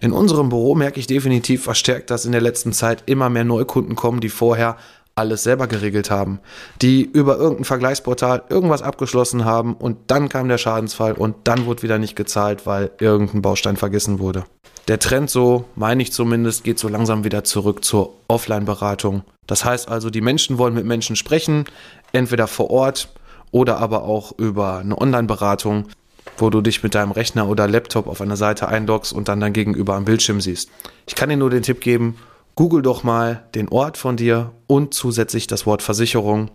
In 0.00 0.12
unserem 0.12 0.48
Büro 0.48 0.74
merke 0.74 1.00
ich 1.00 1.06
definitiv 1.06 1.64
verstärkt, 1.64 2.10
dass 2.10 2.24
in 2.24 2.32
der 2.32 2.40
letzten 2.40 2.72
Zeit 2.72 3.04
immer 3.06 3.30
mehr 3.30 3.44
Neukunden 3.44 3.96
kommen, 3.96 4.20
die 4.20 4.28
vorher 4.28 4.76
alles 5.16 5.44
selber 5.44 5.66
geregelt 5.66 6.10
haben, 6.10 6.40
die 6.82 7.02
über 7.02 7.36
irgendein 7.36 7.64
Vergleichsportal 7.64 8.42
irgendwas 8.48 8.82
abgeschlossen 8.82 9.44
haben 9.44 9.74
und 9.74 9.96
dann 10.08 10.28
kam 10.28 10.48
der 10.48 10.58
Schadensfall 10.58 11.12
und 11.12 11.36
dann 11.44 11.66
wurde 11.66 11.82
wieder 11.82 11.98
nicht 11.98 12.16
gezahlt, 12.16 12.66
weil 12.66 12.90
irgendein 12.98 13.42
Baustein 13.42 13.76
vergessen 13.76 14.18
wurde. 14.18 14.44
Der 14.86 14.98
Trend, 14.98 15.30
so 15.30 15.64
meine 15.76 16.02
ich 16.02 16.12
zumindest, 16.12 16.62
geht 16.62 16.78
so 16.78 16.88
langsam 16.88 17.24
wieder 17.24 17.42
zurück 17.42 17.84
zur 17.84 18.12
Offline-Beratung. 18.28 19.22
Das 19.46 19.64
heißt 19.64 19.88
also, 19.88 20.10
die 20.10 20.20
Menschen 20.20 20.58
wollen 20.58 20.74
mit 20.74 20.84
Menschen 20.84 21.16
sprechen, 21.16 21.64
entweder 22.12 22.46
vor 22.46 22.70
Ort 22.70 23.08
oder 23.50 23.78
aber 23.78 24.02
auch 24.02 24.38
über 24.38 24.78
eine 24.78 25.00
Online-Beratung, 25.00 25.88
wo 26.36 26.50
du 26.50 26.60
dich 26.60 26.82
mit 26.82 26.94
deinem 26.94 27.12
Rechner 27.12 27.48
oder 27.48 27.66
Laptop 27.66 28.06
auf 28.06 28.20
einer 28.20 28.36
Seite 28.36 28.68
einloggst 28.68 29.12
und 29.14 29.28
dann 29.28 29.40
dein 29.40 29.54
Gegenüber 29.54 29.94
am 29.94 30.04
Bildschirm 30.04 30.42
siehst. 30.42 30.70
Ich 31.06 31.14
kann 31.14 31.30
dir 31.30 31.38
nur 31.38 31.50
den 31.50 31.62
Tipp 31.62 31.80
geben, 31.80 32.18
Google 32.54 32.82
doch 32.82 33.04
mal 33.04 33.42
den 33.54 33.68
Ort 33.70 33.96
von 33.96 34.18
dir 34.18 34.52
und 34.66 34.92
zusätzlich 34.92 35.46
das 35.46 35.64
Wort 35.64 35.82
Versicherung 35.82 36.50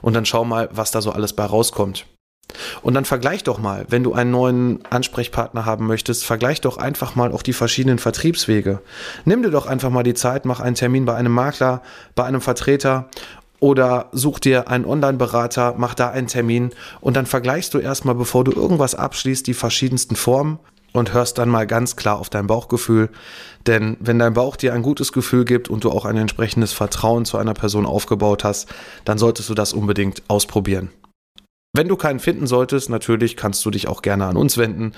und 0.00 0.14
dann 0.14 0.24
schau 0.24 0.44
mal, 0.44 0.70
was 0.72 0.90
da 0.90 1.02
so 1.02 1.10
alles 1.10 1.34
bei 1.34 1.44
rauskommt. 1.44 2.06
Und 2.82 2.94
dann 2.94 3.04
vergleich 3.04 3.42
doch 3.42 3.58
mal, 3.58 3.86
wenn 3.88 4.04
du 4.04 4.12
einen 4.12 4.30
neuen 4.30 4.80
Ansprechpartner 4.88 5.64
haben 5.64 5.86
möchtest, 5.86 6.24
vergleich 6.24 6.60
doch 6.60 6.76
einfach 6.76 7.14
mal 7.14 7.32
auch 7.32 7.42
die 7.42 7.52
verschiedenen 7.52 7.98
Vertriebswege. 7.98 8.80
Nimm 9.24 9.42
dir 9.42 9.50
doch 9.50 9.66
einfach 9.66 9.90
mal 9.90 10.02
die 10.02 10.14
Zeit, 10.14 10.44
mach 10.44 10.60
einen 10.60 10.76
Termin 10.76 11.04
bei 11.04 11.14
einem 11.14 11.32
Makler, 11.32 11.82
bei 12.14 12.24
einem 12.24 12.40
Vertreter 12.40 13.08
oder 13.60 14.08
such 14.12 14.40
dir 14.40 14.68
einen 14.68 14.84
Online-Berater, 14.84 15.74
mach 15.78 15.94
da 15.94 16.10
einen 16.10 16.26
Termin 16.26 16.70
und 17.00 17.16
dann 17.16 17.26
vergleichst 17.26 17.72
du 17.74 17.78
erstmal, 17.78 18.14
bevor 18.14 18.44
du 18.44 18.52
irgendwas 18.52 18.94
abschließt, 18.94 19.46
die 19.46 19.54
verschiedensten 19.54 20.16
Formen 20.16 20.58
und 20.92 21.12
hörst 21.12 21.38
dann 21.38 21.48
mal 21.48 21.66
ganz 21.66 21.96
klar 21.96 22.18
auf 22.18 22.30
dein 22.30 22.46
Bauchgefühl. 22.46 23.10
Denn 23.66 23.96
wenn 24.00 24.18
dein 24.18 24.34
Bauch 24.34 24.56
dir 24.56 24.74
ein 24.74 24.82
gutes 24.82 25.12
Gefühl 25.12 25.44
gibt 25.44 25.68
und 25.68 25.84
du 25.84 25.90
auch 25.90 26.04
ein 26.04 26.16
entsprechendes 26.16 26.72
Vertrauen 26.72 27.24
zu 27.24 27.36
einer 27.36 27.54
Person 27.54 27.86
aufgebaut 27.86 28.44
hast, 28.44 28.72
dann 29.04 29.18
solltest 29.18 29.48
du 29.48 29.54
das 29.54 29.72
unbedingt 29.72 30.22
ausprobieren. 30.28 30.90
Wenn 31.76 31.88
du 31.88 31.96
keinen 31.96 32.20
finden 32.20 32.46
solltest, 32.46 32.88
natürlich 32.88 33.36
kannst 33.36 33.64
du 33.64 33.70
dich 33.70 33.88
auch 33.88 34.00
gerne 34.00 34.26
an 34.26 34.36
uns 34.36 34.56
wenden. 34.56 34.92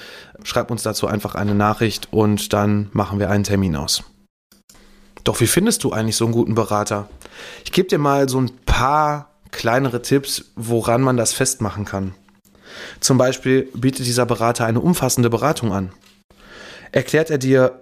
Schreib 0.44 0.70
uns 0.70 0.82
dazu 0.82 1.06
einfach 1.06 1.34
eine 1.34 1.54
Nachricht 1.54 2.08
und 2.12 2.52
dann 2.52 2.90
machen 2.92 3.18
wir 3.18 3.30
einen 3.30 3.44
Termin 3.44 3.76
aus. 3.76 4.04
Doch 5.24 5.40
wie 5.40 5.46
findest 5.46 5.84
du 5.84 5.92
eigentlich 5.92 6.16
so 6.16 6.26
einen 6.26 6.34
guten 6.34 6.54
Berater? 6.54 7.08
Ich 7.64 7.72
gebe 7.72 7.88
dir 7.88 7.96
mal 7.96 8.28
so 8.28 8.38
ein 8.38 8.50
paar 8.66 9.30
kleinere 9.52 10.02
Tipps, 10.02 10.52
woran 10.54 11.00
man 11.00 11.16
das 11.16 11.32
festmachen 11.32 11.86
kann. 11.86 12.14
Zum 13.00 13.16
Beispiel 13.16 13.70
bietet 13.72 14.04
dieser 14.04 14.26
Berater 14.26 14.66
eine 14.66 14.80
umfassende 14.80 15.30
Beratung 15.30 15.72
an. 15.72 15.92
Erklärt 16.92 17.30
er 17.30 17.38
dir 17.38 17.80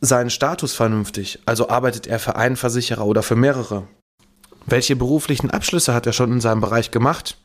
seinen 0.00 0.30
Status 0.30 0.72
vernünftig, 0.72 1.40
also 1.46 1.68
arbeitet 1.68 2.06
er 2.06 2.20
für 2.20 2.36
einen 2.36 2.54
Versicherer 2.54 3.04
oder 3.06 3.24
für 3.24 3.34
mehrere? 3.36 3.88
Welche 4.66 4.94
beruflichen 4.94 5.50
Abschlüsse 5.50 5.94
hat 5.94 6.06
er 6.06 6.12
schon 6.12 6.32
in 6.32 6.40
seinem 6.40 6.60
Bereich 6.60 6.92
gemacht? 6.92 7.36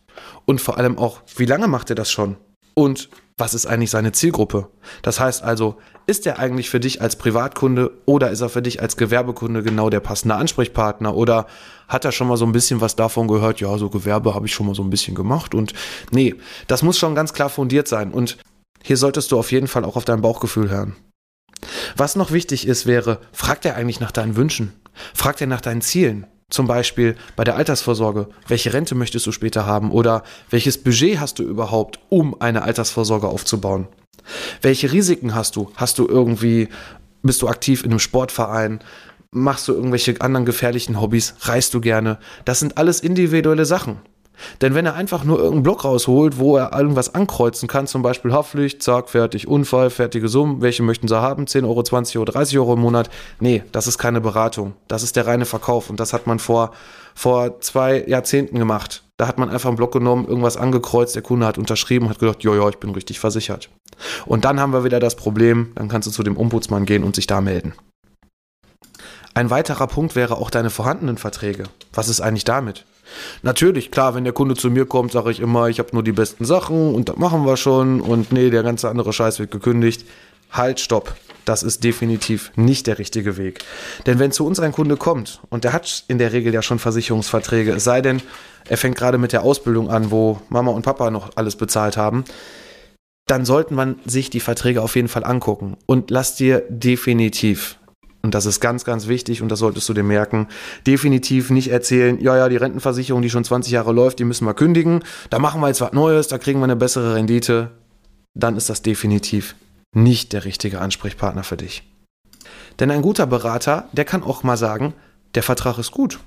Und 0.45 0.61
vor 0.61 0.77
allem 0.77 0.97
auch, 0.97 1.21
wie 1.35 1.45
lange 1.45 1.67
macht 1.67 1.89
er 1.89 1.95
das 1.95 2.11
schon? 2.11 2.37
Und 2.73 3.09
was 3.37 3.53
ist 3.53 3.65
eigentlich 3.65 3.89
seine 3.89 4.13
Zielgruppe? 4.13 4.69
Das 5.01 5.19
heißt 5.19 5.43
also, 5.43 5.77
ist 6.07 6.25
er 6.25 6.39
eigentlich 6.39 6.69
für 6.69 6.79
dich 6.79 7.01
als 7.01 7.17
Privatkunde 7.17 7.91
oder 8.05 8.29
ist 8.31 8.41
er 8.41 8.49
für 8.49 8.61
dich 8.61 8.81
als 8.81 8.95
Gewerbekunde 8.95 9.61
genau 9.61 9.89
der 9.89 9.99
passende 9.99 10.35
Ansprechpartner? 10.35 11.15
Oder 11.15 11.47
hat 11.87 12.05
er 12.05 12.11
schon 12.11 12.27
mal 12.27 12.37
so 12.37 12.45
ein 12.45 12.53
bisschen 12.53 12.79
was 12.79 12.95
davon 12.95 13.27
gehört? 13.27 13.59
Ja, 13.59 13.77
so 13.77 13.89
Gewerbe 13.89 14.35
habe 14.35 14.45
ich 14.45 14.53
schon 14.53 14.67
mal 14.67 14.75
so 14.75 14.83
ein 14.83 14.89
bisschen 14.89 15.15
gemacht. 15.15 15.53
Und 15.53 15.73
nee, 16.11 16.35
das 16.67 16.81
muss 16.81 16.97
schon 16.97 17.15
ganz 17.15 17.33
klar 17.33 17.49
fundiert 17.49 17.87
sein. 17.87 18.11
Und 18.11 18.37
hier 18.83 18.97
solltest 18.97 19.31
du 19.31 19.39
auf 19.39 19.51
jeden 19.51 19.67
Fall 19.67 19.83
auch 19.83 19.97
auf 19.97 20.05
dein 20.05 20.21
Bauchgefühl 20.21 20.69
hören. 20.69 20.95
Was 21.97 22.15
noch 22.15 22.31
wichtig 22.31 22.67
ist, 22.67 22.85
wäre, 22.85 23.19
fragt 23.31 23.65
er 23.65 23.75
eigentlich 23.75 23.99
nach 23.99 24.11
deinen 24.11 24.35
Wünschen? 24.35 24.73
Fragt 25.13 25.41
er 25.41 25.47
nach 25.47 25.61
deinen 25.61 25.81
Zielen? 25.81 26.27
Zum 26.51 26.67
Beispiel 26.67 27.15
bei 27.35 27.43
der 27.43 27.55
Altersvorsorge. 27.55 28.27
Welche 28.47 28.71
Rente 28.71 28.93
möchtest 28.93 29.25
du 29.25 29.31
später 29.31 29.65
haben? 29.65 29.91
Oder 29.91 30.23
welches 30.51 30.81
Budget 30.81 31.19
hast 31.19 31.39
du 31.39 31.43
überhaupt, 31.43 31.99
um 32.09 32.39
eine 32.39 32.61
Altersvorsorge 32.61 33.27
aufzubauen? 33.27 33.87
Welche 34.61 34.91
Risiken 34.91 35.33
hast 35.33 35.55
du? 35.55 35.71
Hast 35.75 35.97
du 35.97 36.07
irgendwie, 36.07 36.69
bist 37.23 37.41
du 37.41 37.47
aktiv 37.47 37.83
in 37.83 37.91
einem 37.91 37.99
Sportverein? 37.99 38.79
Machst 39.31 39.67
du 39.67 39.73
irgendwelche 39.73 40.21
anderen 40.21 40.45
gefährlichen 40.45 41.01
Hobbys? 41.01 41.35
Reist 41.41 41.73
du 41.73 41.81
gerne? 41.81 42.19
Das 42.45 42.59
sind 42.59 42.77
alles 42.77 42.99
individuelle 42.99 43.65
Sachen. 43.65 43.97
Denn 44.61 44.75
wenn 44.75 44.85
er 44.85 44.95
einfach 44.95 45.23
nur 45.23 45.37
irgendeinen 45.37 45.63
Block 45.63 45.83
rausholt, 45.83 46.37
wo 46.37 46.57
er 46.57 46.77
irgendwas 46.77 47.15
ankreuzen 47.15 47.67
kann, 47.67 47.87
zum 47.87 48.01
Beispiel 48.01 48.33
Haftpflicht, 48.33 48.81
zack, 48.83 49.09
fertig, 49.09 49.47
Unfall, 49.47 49.89
fertige 49.89 50.27
Summen, 50.27 50.61
welche 50.61 50.83
möchten 50.83 51.07
sie 51.07 51.19
haben, 51.19 51.47
10 51.47 51.65
Euro, 51.65 51.83
20 51.83 52.17
Euro, 52.17 52.25
30 52.25 52.57
Euro 52.59 52.73
im 52.73 52.79
Monat, 52.79 53.09
nee, 53.39 53.63
das 53.71 53.87
ist 53.87 53.97
keine 53.97 54.21
Beratung. 54.21 54.73
Das 54.87 55.03
ist 55.03 55.15
der 55.15 55.27
reine 55.27 55.45
Verkauf 55.45 55.89
und 55.89 55.99
das 55.99 56.13
hat 56.13 56.27
man 56.27 56.39
vor, 56.39 56.71
vor 57.13 57.61
zwei 57.61 58.03
Jahrzehnten 58.07 58.59
gemacht. 58.59 59.03
Da 59.17 59.27
hat 59.27 59.37
man 59.37 59.49
einfach 59.49 59.69
einen 59.69 59.77
Block 59.77 59.93
genommen, 59.93 60.27
irgendwas 60.27 60.57
angekreuzt, 60.57 61.15
der 61.15 61.21
Kunde 61.21 61.45
hat 61.45 61.57
unterschrieben, 61.57 62.09
hat 62.09 62.19
gedacht, 62.19 62.43
ja, 62.43 62.69
ich 62.69 62.77
bin 62.77 62.91
richtig 62.91 63.19
versichert. 63.19 63.69
Und 64.25 64.43
dann 64.43 64.59
haben 64.59 64.73
wir 64.73 64.83
wieder 64.83 64.99
das 64.99 65.15
Problem, 65.15 65.71
dann 65.75 65.87
kannst 65.87 66.07
du 66.07 66.11
zu 66.11 66.23
dem 66.23 66.37
Ombudsmann 66.37 66.85
gehen 66.85 67.03
und 67.03 67.15
sich 67.15 67.27
da 67.27 67.39
melden. 67.39 67.73
Ein 69.33 69.49
weiterer 69.49 69.87
Punkt 69.87 70.15
wäre 70.15 70.37
auch 70.37 70.49
deine 70.49 70.69
vorhandenen 70.69 71.17
Verträge. 71.17 71.65
Was 71.93 72.07
ist 72.07 72.21
eigentlich 72.21 72.45
damit? 72.45 72.85
Natürlich, 73.41 73.91
klar, 73.91 74.15
wenn 74.15 74.23
der 74.23 74.33
Kunde 74.33 74.55
zu 74.55 74.69
mir 74.69 74.85
kommt, 74.85 75.11
sage 75.11 75.31
ich 75.31 75.39
immer, 75.39 75.67
ich 75.67 75.79
habe 75.79 75.89
nur 75.93 76.03
die 76.03 76.11
besten 76.11 76.45
Sachen 76.45 76.93
und 76.93 77.09
das 77.09 77.17
machen 77.17 77.45
wir 77.45 77.57
schon 77.57 78.01
und 78.01 78.31
nee, 78.31 78.49
der 78.49 78.63
ganze 78.63 78.89
andere 78.89 79.13
Scheiß 79.13 79.39
wird 79.39 79.51
gekündigt. 79.51 80.05
Halt, 80.51 80.79
stopp. 80.79 81.15
Das 81.43 81.61
ist 81.61 81.83
definitiv 81.83 82.51
nicht 82.55 82.87
der 82.87 82.97
richtige 82.97 83.37
Weg. 83.37 83.63
Denn 84.07 84.17
wenn 84.17 84.31
zu 84.31 84.45
uns 84.45 84.59
ein 84.59 84.71
Kunde 84.71 84.97
kommt 84.97 85.41
und 85.49 85.63
der 85.63 85.73
hat 85.73 86.03
in 86.07 86.17
der 86.17 86.33
Regel 86.33 86.53
ja 86.53 86.63
schon 86.63 86.79
Versicherungsverträge, 86.79 87.71
es 87.73 87.83
sei 87.83 88.01
denn, 88.01 88.21
er 88.67 88.77
fängt 88.77 88.97
gerade 88.97 89.19
mit 89.19 89.31
der 89.31 89.43
Ausbildung 89.43 89.89
an, 89.91 90.09
wo 90.09 90.41
Mama 90.49 90.71
und 90.71 90.81
Papa 90.81 91.11
noch 91.11 91.29
alles 91.35 91.55
bezahlt 91.55 91.97
haben, 91.97 92.25
dann 93.27 93.45
sollte 93.45 93.73
man 93.73 93.99
sich 94.05 94.29
die 94.31 94.39
Verträge 94.39 94.81
auf 94.81 94.95
jeden 94.95 95.07
Fall 95.07 95.23
angucken 95.23 95.77
und 95.85 96.09
lass 96.09 96.35
dir 96.35 96.63
definitiv 96.69 97.77
und 98.25 98.33
das 98.33 98.47
ist 98.47 98.59
ganz, 98.59 98.83
ganz 98.83 99.07
wichtig 99.07 99.43
und 99.43 99.49
das 99.49 99.59
solltest 99.59 99.87
du 99.87 99.93
dir 99.93 100.03
merken. 100.03 100.47
Definitiv 100.87 101.51
nicht 101.51 101.69
erzählen, 101.69 102.19
ja, 102.19 102.35
ja, 102.35 102.49
die 102.49 102.57
Rentenversicherung, 102.57 103.21
die 103.21 103.29
schon 103.29 103.43
20 103.43 103.71
Jahre 103.71 103.93
läuft, 103.93 104.17
die 104.17 104.23
müssen 104.23 104.45
wir 104.45 104.55
kündigen. 104.55 105.03
Da 105.29 105.37
machen 105.37 105.61
wir 105.61 105.67
jetzt 105.67 105.79
was 105.79 105.93
Neues, 105.93 106.27
da 106.27 106.39
kriegen 106.39 106.59
wir 106.59 106.63
eine 106.63 106.75
bessere 106.75 107.13
Rendite. 107.13 107.71
Dann 108.33 108.57
ist 108.57 108.67
das 108.67 108.81
definitiv 108.81 109.55
nicht 109.93 110.33
der 110.33 110.43
richtige 110.43 110.81
Ansprechpartner 110.81 111.43
für 111.43 111.55
dich. 111.55 111.83
Denn 112.79 112.89
ein 112.89 113.03
guter 113.03 113.27
Berater, 113.27 113.87
der 113.93 114.05
kann 114.05 114.23
auch 114.23 114.41
mal 114.41 114.57
sagen, 114.57 114.93
der 115.35 115.43
Vertrag 115.43 115.77
ist 115.77 115.91
gut. 115.91 116.19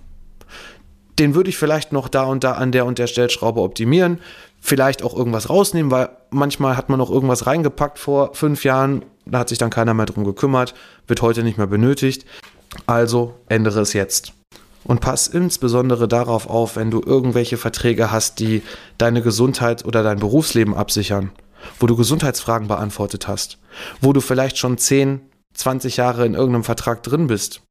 Den 1.18 1.34
würde 1.34 1.50
ich 1.50 1.58
vielleicht 1.58 1.92
noch 1.92 2.06
da 2.06 2.22
und 2.22 2.44
da 2.44 2.52
an 2.52 2.70
der 2.70 2.86
und 2.86 3.00
der 3.00 3.08
Stellschraube 3.08 3.60
optimieren, 3.60 4.20
vielleicht 4.60 5.02
auch 5.02 5.16
irgendwas 5.16 5.50
rausnehmen, 5.50 5.90
weil 5.90 6.10
manchmal 6.30 6.76
hat 6.76 6.90
man 6.90 6.98
noch 7.00 7.10
irgendwas 7.10 7.46
reingepackt 7.46 7.98
vor 7.98 8.34
fünf 8.34 8.62
Jahren 8.62 9.04
da 9.30 9.40
hat 9.40 9.48
sich 9.48 9.58
dann 9.58 9.70
keiner 9.70 9.94
mehr 9.94 10.06
drum 10.06 10.24
gekümmert, 10.24 10.74
wird 11.06 11.22
heute 11.22 11.42
nicht 11.42 11.58
mehr 11.58 11.66
benötigt. 11.66 12.24
Also 12.86 13.34
ändere 13.48 13.80
es 13.80 13.92
jetzt. 13.92 14.32
Und 14.84 15.00
pass 15.00 15.26
insbesondere 15.26 16.08
darauf 16.08 16.48
auf, 16.48 16.76
wenn 16.76 16.90
du 16.90 17.02
irgendwelche 17.04 17.56
Verträge 17.56 18.10
hast, 18.10 18.38
die 18.38 18.62
deine 18.96 19.22
Gesundheit 19.22 19.84
oder 19.84 20.02
dein 20.02 20.18
Berufsleben 20.18 20.74
absichern, 20.74 21.30
wo 21.78 21.86
du 21.86 21.96
Gesundheitsfragen 21.96 22.68
beantwortet 22.68 23.28
hast, 23.28 23.58
wo 24.00 24.12
du 24.12 24.20
vielleicht 24.20 24.56
schon 24.56 24.78
10, 24.78 25.20
20 25.54 25.96
Jahre 25.96 26.24
in 26.24 26.34
irgendeinem 26.34 26.64
Vertrag 26.64 27.02
drin 27.02 27.26
bist. 27.26 27.62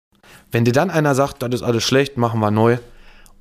Wenn 0.52 0.66
dir 0.66 0.74
dann 0.74 0.90
einer 0.90 1.16
sagt, 1.16 1.42
das 1.42 1.54
ist 1.54 1.64
alles 1.64 1.84
schlecht, 1.84 2.18
machen 2.18 2.40
wir 2.40 2.52
neu, 2.52 2.78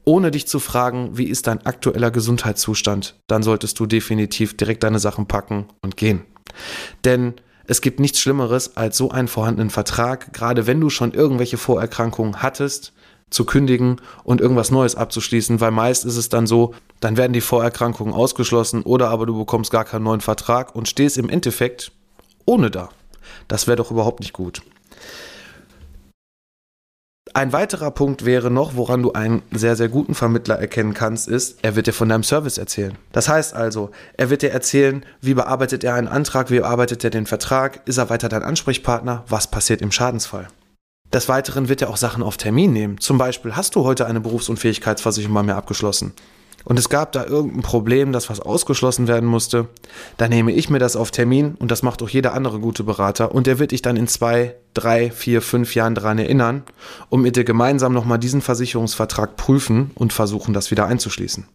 ohne 0.05 0.31
dich 0.31 0.47
zu 0.47 0.61
fragen, 0.61 1.19
wie 1.19 1.25
ist 1.25 1.49
dein 1.49 1.67
aktueller 1.67 2.11
Gesundheitszustand, 2.11 3.17
dann 3.27 3.43
solltest 3.43 3.79
du 3.81 3.87
definitiv 3.87 4.57
direkt 4.57 4.85
deine 4.85 5.01
Sachen 5.01 5.27
packen 5.27 5.67
und 5.83 5.97
gehen. 5.97 6.23
Denn 7.05 7.35
es 7.67 7.81
gibt 7.81 8.01
nichts 8.01 8.21
Schlimmeres 8.21 8.77
als 8.77 8.97
so 8.97 9.11
einen 9.11 9.29
vorhandenen 9.29 9.71
Vertrag, 9.71 10.33
gerade 10.33 10.67
wenn 10.67 10.81
du 10.81 10.91
schon 10.91 11.13
irgendwelche 11.13 11.57
Vorerkrankungen 11.57 12.43
hattest, 12.43 12.93
zu 13.29 13.45
kündigen 13.45 14.01
und 14.23 14.41
irgendwas 14.41 14.71
Neues 14.71 14.95
abzuschließen, 14.95 15.61
weil 15.61 15.73
meist 15.73 16.05
ist 16.05 16.17
es 16.17 16.29
dann 16.29 16.47
so, 16.47 16.75
dann 17.01 17.17
werden 17.17 17.33
die 17.33 17.41
Vorerkrankungen 17.41 18.15
ausgeschlossen 18.15 18.83
oder 18.83 19.11
aber 19.11 19.27
du 19.27 19.37
bekommst 19.37 19.73
gar 19.73 19.85
keinen 19.85 20.05
neuen 20.05 20.21
Vertrag 20.21 20.75
und 20.75 20.89
stehst 20.89 21.19
im 21.19 21.29
Endeffekt 21.29 21.93
ohne 22.45 22.71
da. 22.71 22.91
Das 23.49 23.67
wäre 23.67 23.77
doch 23.77 23.91
überhaupt 23.91 24.21
nicht 24.21 24.33
gut. 24.33 24.63
Ein 27.37 27.53
weiterer 27.53 27.91
Punkt 27.91 28.25
wäre 28.25 28.51
noch, 28.51 28.77
woran 28.77 29.03
du 29.03 29.13
einen 29.13 29.43
sehr, 29.53 29.77
sehr 29.77 29.91
guten 29.91 30.15
Vermittler 30.15 30.59
erkennen 30.59 30.95
kannst, 30.95 31.29
ist, 31.29 31.59
er 31.61 31.77
wird 31.77 31.87
dir 31.87 31.93
von 31.93 32.09
deinem 32.09 32.23
Service 32.23 32.57
erzählen. 32.57 32.97
Das 33.13 33.29
heißt 33.29 33.53
also, 33.53 33.91
er 34.17 34.31
wird 34.31 34.41
dir 34.41 34.53
erzählen, 34.53 35.05
wie 35.21 35.35
bearbeitet 35.35 35.85
er 35.85 35.97
einen 35.97 36.09
Antrag, 36.09 36.51
wie 36.51 36.61
bearbeitet 36.61 37.05
er 37.05 37.11
den 37.11 37.27
Vertrag, 37.27 37.83
ist 37.85 37.99
er 37.99 38.09
weiter 38.09 38.31
dein 38.31 38.43
Ansprechpartner, 38.43 39.23
was 39.29 39.51
passiert 39.51 39.83
im 39.83 39.93
Schadensfall. 39.93 40.49
Des 41.13 41.29
Weiteren 41.29 41.69
wird 41.69 41.83
er 41.83 41.91
auch 41.91 41.99
Sachen 41.99 42.23
auf 42.23 42.39
Termin 42.39 42.73
nehmen. 42.73 43.01
Zum 43.03 43.19
Beispiel, 43.19 43.55
hast 43.55 43.75
du 43.75 43.85
heute 43.85 44.07
eine 44.07 44.21
Berufsunfähigkeitsversicherung 44.21 45.35
bei 45.35 45.43
mir 45.43 45.57
abgeschlossen? 45.57 46.15
Und 46.67 46.81
es 46.81 46.89
gab 46.89 47.13
da 47.13 47.25
irgendein 47.25 47.63
Problem, 47.63 48.11
dass 48.11 48.29
was 48.29 48.41
ausgeschlossen 48.41 49.07
werden 49.07 49.29
musste, 49.29 49.69
dann 50.17 50.31
nehme 50.31 50.51
ich 50.51 50.69
mir 50.69 50.81
das 50.81 50.97
auf 50.97 51.13
Termin 51.13 51.55
und 51.61 51.71
das 51.71 51.85
macht 51.85 52.03
auch 52.03 52.09
jeder 52.09 52.35
andere 52.35 52.59
gute 52.59 52.83
Berater 52.83 53.33
und 53.33 53.47
der 53.47 53.61
wird 53.61 53.71
dich 53.71 53.83
dann 53.83 53.97
in 53.97 54.09
zwei, 54.09 54.57
drei, 54.75 55.13
vier, 55.13 55.43
fünf 55.43 55.77
Jahren 55.77 55.95
daran 55.95 56.19
erinnern 56.19 56.65
und 57.09 57.23
mit 57.23 57.37
dir 57.37 57.45
gemeinsam 57.45 57.93
nochmal 57.93 58.19
diesen 58.19 58.43
Versicherungsvertrag 58.43 59.37
prüfen 59.37 59.93
und 59.95 60.13
versuchen, 60.13 60.55
das 60.55 60.73
wieder 60.73 60.87
einzuschließen. 60.87 61.47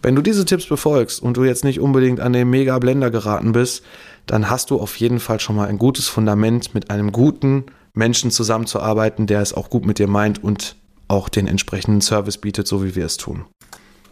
Wenn 0.00 0.14
du 0.14 0.22
diese 0.22 0.46
Tipps 0.46 0.64
befolgst 0.64 1.20
und 1.22 1.36
du 1.36 1.44
jetzt 1.44 1.64
nicht 1.64 1.78
unbedingt 1.78 2.20
an 2.20 2.32
den 2.32 2.48
Mega-Blender 2.48 3.10
geraten 3.10 3.52
bist, 3.52 3.84
dann 4.24 4.48
hast 4.48 4.70
du 4.70 4.80
auf 4.80 4.96
jeden 4.96 5.20
Fall 5.20 5.40
schon 5.40 5.56
mal 5.56 5.68
ein 5.68 5.76
gutes 5.76 6.08
Fundament, 6.08 6.72
mit 6.72 6.90
einem 6.90 7.12
guten 7.12 7.66
Menschen 7.92 8.30
zusammenzuarbeiten, 8.30 9.26
der 9.26 9.42
es 9.42 9.52
auch 9.52 9.68
gut 9.68 9.84
mit 9.84 9.98
dir 9.98 10.08
meint 10.08 10.42
und 10.42 10.76
auch 11.08 11.28
den 11.28 11.46
entsprechenden 11.46 12.00
Service 12.00 12.38
bietet, 12.38 12.68
so 12.68 12.84
wie 12.84 12.94
wir 12.94 13.06
es 13.06 13.16
tun. 13.16 13.44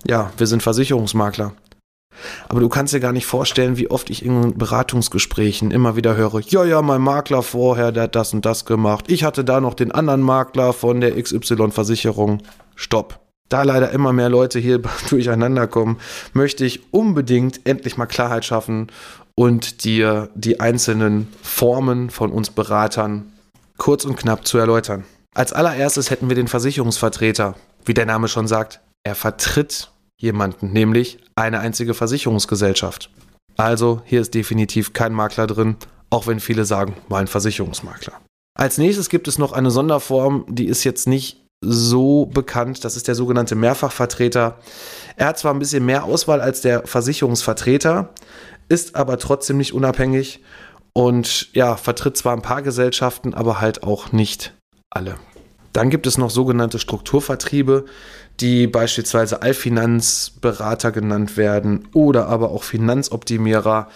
Ja, 0.06 0.32
wir 0.36 0.46
sind 0.46 0.62
Versicherungsmakler. 0.62 1.54
Aber 2.48 2.60
du 2.60 2.68
kannst 2.68 2.94
dir 2.94 3.00
gar 3.00 3.12
nicht 3.12 3.26
vorstellen, 3.26 3.76
wie 3.76 3.90
oft 3.90 4.08
ich 4.10 4.24
in 4.24 4.56
Beratungsgesprächen 4.56 5.70
immer 5.70 5.96
wieder 5.96 6.16
höre, 6.16 6.40
ja, 6.40 6.64
ja, 6.64 6.80
mein 6.82 7.02
Makler 7.02 7.42
vorher, 7.42 7.92
der 7.92 8.04
hat 8.04 8.16
das 8.16 8.32
und 8.32 8.46
das 8.46 8.64
gemacht. 8.64 9.06
Ich 9.08 9.24
hatte 9.24 9.44
da 9.44 9.60
noch 9.60 9.74
den 9.74 9.92
anderen 9.92 10.22
Makler 10.22 10.72
von 10.72 11.00
der 11.00 11.20
XY-Versicherung. 11.20 12.42
Stopp. 12.74 13.20
Da 13.48 13.62
leider 13.62 13.90
immer 13.90 14.12
mehr 14.12 14.28
Leute 14.28 14.58
hier 14.58 14.80
durcheinander 15.10 15.66
kommen, 15.66 15.98
möchte 16.32 16.64
ich 16.64 16.92
unbedingt 16.92 17.60
endlich 17.64 17.96
mal 17.96 18.06
Klarheit 18.06 18.44
schaffen 18.44 18.88
und 19.34 19.84
dir 19.84 20.30
die 20.34 20.60
einzelnen 20.60 21.28
Formen 21.42 22.10
von 22.10 22.32
uns 22.32 22.50
Beratern 22.50 23.32
kurz 23.76 24.04
und 24.04 24.16
knapp 24.16 24.46
zu 24.46 24.58
erläutern. 24.58 25.04
Als 25.36 25.52
allererstes 25.52 26.10
hätten 26.10 26.30
wir 26.30 26.34
den 26.34 26.48
Versicherungsvertreter. 26.48 27.56
Wie 27.84 27.92
der 27.92 28.06
Name 28.06 28.26
schon 28.26 28.48
sagt, 28.48 28.80
er 29.04 29.14
vertritt 29.14 29.90
jemanden, 30.18 30.72
nämlich 30.72 31.18
eine 31.34 31.58
einzige 31.58 31.92
Versicherungsgesellschaft. 31.92 33.10
Also 33.58 34.00
hier 34.06 34.22
ist 34.22 34.32
definitiv 34.32 34.94
kein 34.94 35.12
Makler 35.12 35.46
drin, 35.46 35.76
auch 36.08 36.26
wenn 36.26 36.40
viele 36.40 36.64
sagen, 36.64 36.96
mal 37.10 37.18
ein 37.18 37.26
Versicherungsmakler. 37.26 38.14
Als 38.58 38.78
nächstes 38.78 39.10
gibt 39.10 39.28
es 39.28 39.36
noch 39.36 39.52
eine 39.52 39.70
Sonderform, 39.70 40.46
die 40.48 40.68
ist 40.68 40.84
jetzt 40.84 41.06
nicht 41.06 41.44
so 41.62 42.24
bekannt, 42.24 42.82
das 42.86 42.96
ist 42.96 43.06
der 43.06 43.14
sogenannte 43.14 43.56
Mehrfachvertreter. 43.56 44.58
Er 45.16 45.26
hat 45.26 45.38
zwar 45.38 45.52
ein 45.52 45.58
bisschen 45.58 45.84
mehr 45.84 46.04
Auswahl 46.04 46.40
als 46.40 46.62
der 46.62 46.86
Versicherungsvertreter, 46.86 48.08
ist 48.70 48.96
aber 48.96 49.18
trotzdem 49.18 49.58
nicht 49.58 49.74
unabhängig 49.74 50.42
und 50.94 51.54
ja, 51.54 51.76
vertritt 51.76 52.16
zwar 52.16 52.32
ein 52.32 52.40
paar 52.40 52.62
Gesellschaften, 52.62 53.34
aber 53.34 53.60
halt 53.60 53.82
auch 53.82 54.12
nicht 54.12 54.55
alle. 54.96 55.16
Dann 55.72 55.90
gibt 55.90 56.06
es 56.06 56.16
noch 56.16 56.30
sogenannte 56.30 56.78
Strukturvertriebe, 56.78 57.84
die 58.40 58.66
beispielsweise 58.66 59.42
Allfinanzberater 59.42 60.90
genannt 60.90 61.36
werden 61.36 61.88
oder 61.92 62.28
aber 62.28 62.50
auch 62.50 62.62
Finanzoptimierer. 62.62 63.88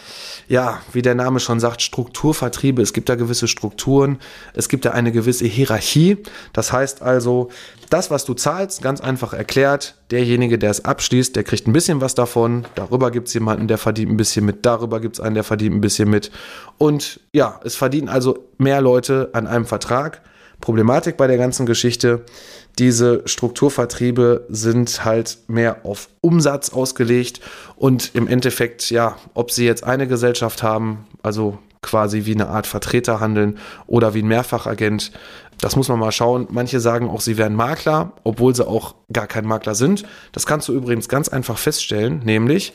Ja, 0.46 0.80
wie 0.92 1.00
der 1.00 1.14
Name 1.14 1.40
schon 1.40 1.58
sagt, 1.58 1.80
Strukturvertriebe. 1.80 2.82
Es 2.82 2.92
gibt 2.92 3.08
da 3.08 3.14
gewisse 3.14 3.48
Strukturen, 3.48 4.18
es 4.52 4.68
gibt 4.68 4.84
da 4.84 4.90
eine 4.90 5.10
gewisse 5.10 5.46
Hierarchie. 5.46 6.18
Das 6.52 6.70
heißt 6.70 7.00
also, 7.00 7.48
das, 7.88 8.10
was 8.10 8.26
du 8.26 8.34
zahlst, 8.34 8.82
ganz 8.82 9.00
einfach 9.00 9.32
erklärt, 9.32 9.94
derjenige, 10.10 10.58
der 10.58 10.70
es 10.70 10.84
abschließt, 10.84 11.34
der 11.34 11.44
kriegt 11.44 11.66
ein 11.66 11.72
bisschen 11.72 12.02
was 12.02 12.14
davon. 12.14 12.66
Darüber 12.74 13.10
gibt 13.10 13.28
es 13.28 13.34
jemanden, 13.34 13.68
der 13.68 13.78
verdient 13.78 14.10
ein 14.12 14.18
bisschen 14.18 14.44
mit. 14.44 14.66
Darüber 14.66 15.00
gibt 15.00 15.16
es 15.16 15.20
einen, 15.20 15.34
der 15.34 15.44
verdient 15.44 15.76
ein 15.76 15.80
bisschen 15.80 16.10
mit. 16.10 16.30
Und 16.76 17.20
ja, 17.32 17.58
es 17.64 17.74
verdienen 17.74 18.10
also 18.10 18.46
mehr 18.58 18.82
Leute 18.82 19.30
an 19.32 19.46
einem 19.46 19.64
Vertrag. 19.64 20.20
Problematik 20.60 21.16
bei 21.16 21.26
der 21.26 21.38
ganzen 21.38 21.66
Geschichte, 21.66 22.24
diese 22.78 23.22
Strukturvertriebe 23.26 24.46
sind 24.48 25.04
halt 25.04 25.38
mehr 25.48 25.84
auf 25.84 26.08
Umsatz 26.20 26.70
ausgelegt 26.70 27.40
und 27.76 28.14
im 28.14 28.28
Endeffekt, 28.28 28.90
ja, 28.90 29.16
ob 29.34 29.50
sie 29.50 29.64
jetzt 29.64 29.84
eine 29.84 30.06
Gesellschaft 30.06 30.62
haben, 30.62 31.06
also 31.22 31.58
quasi 31.82 32.26
wie 32.26 32.34
eine 32.34 32.48
Art 32.48 32.66
Vertreter 32.66 33.20
handeln 33.20 33.58
oder 33.86 34.14
wie 34.14 34.22
ein 34.22 34.28
Mehrfachagent, 34.28 35.12
das 35.60 35.76
muss 35.76 35.88
man 35.88 35.98
mal 35.98 36.12
schauen. 36.12 36.46
Manche 36.50 36.80
sagen 36.80 37.08
auch, 37.08 37.20
sie 37.20 37.36
wären 37.36 37.54
Makler, 37.54 38.12
obwohl 38.24 38.54
sie 38.54 38.66
auch 38.66 38.94
gar 39.12 39.26
kein 39.26 39.46
Makler 39.46 39.74
sind. 39.74 40.04
Das 40.32 40.46
kannst 40.46 40.68
du 40.68 40.72
übrigens 40.72 41.08
ganz 41.08 41.28
einfach 41.28 41.58
feststellen, 41.58 42.20
nämlich 42.24 42.72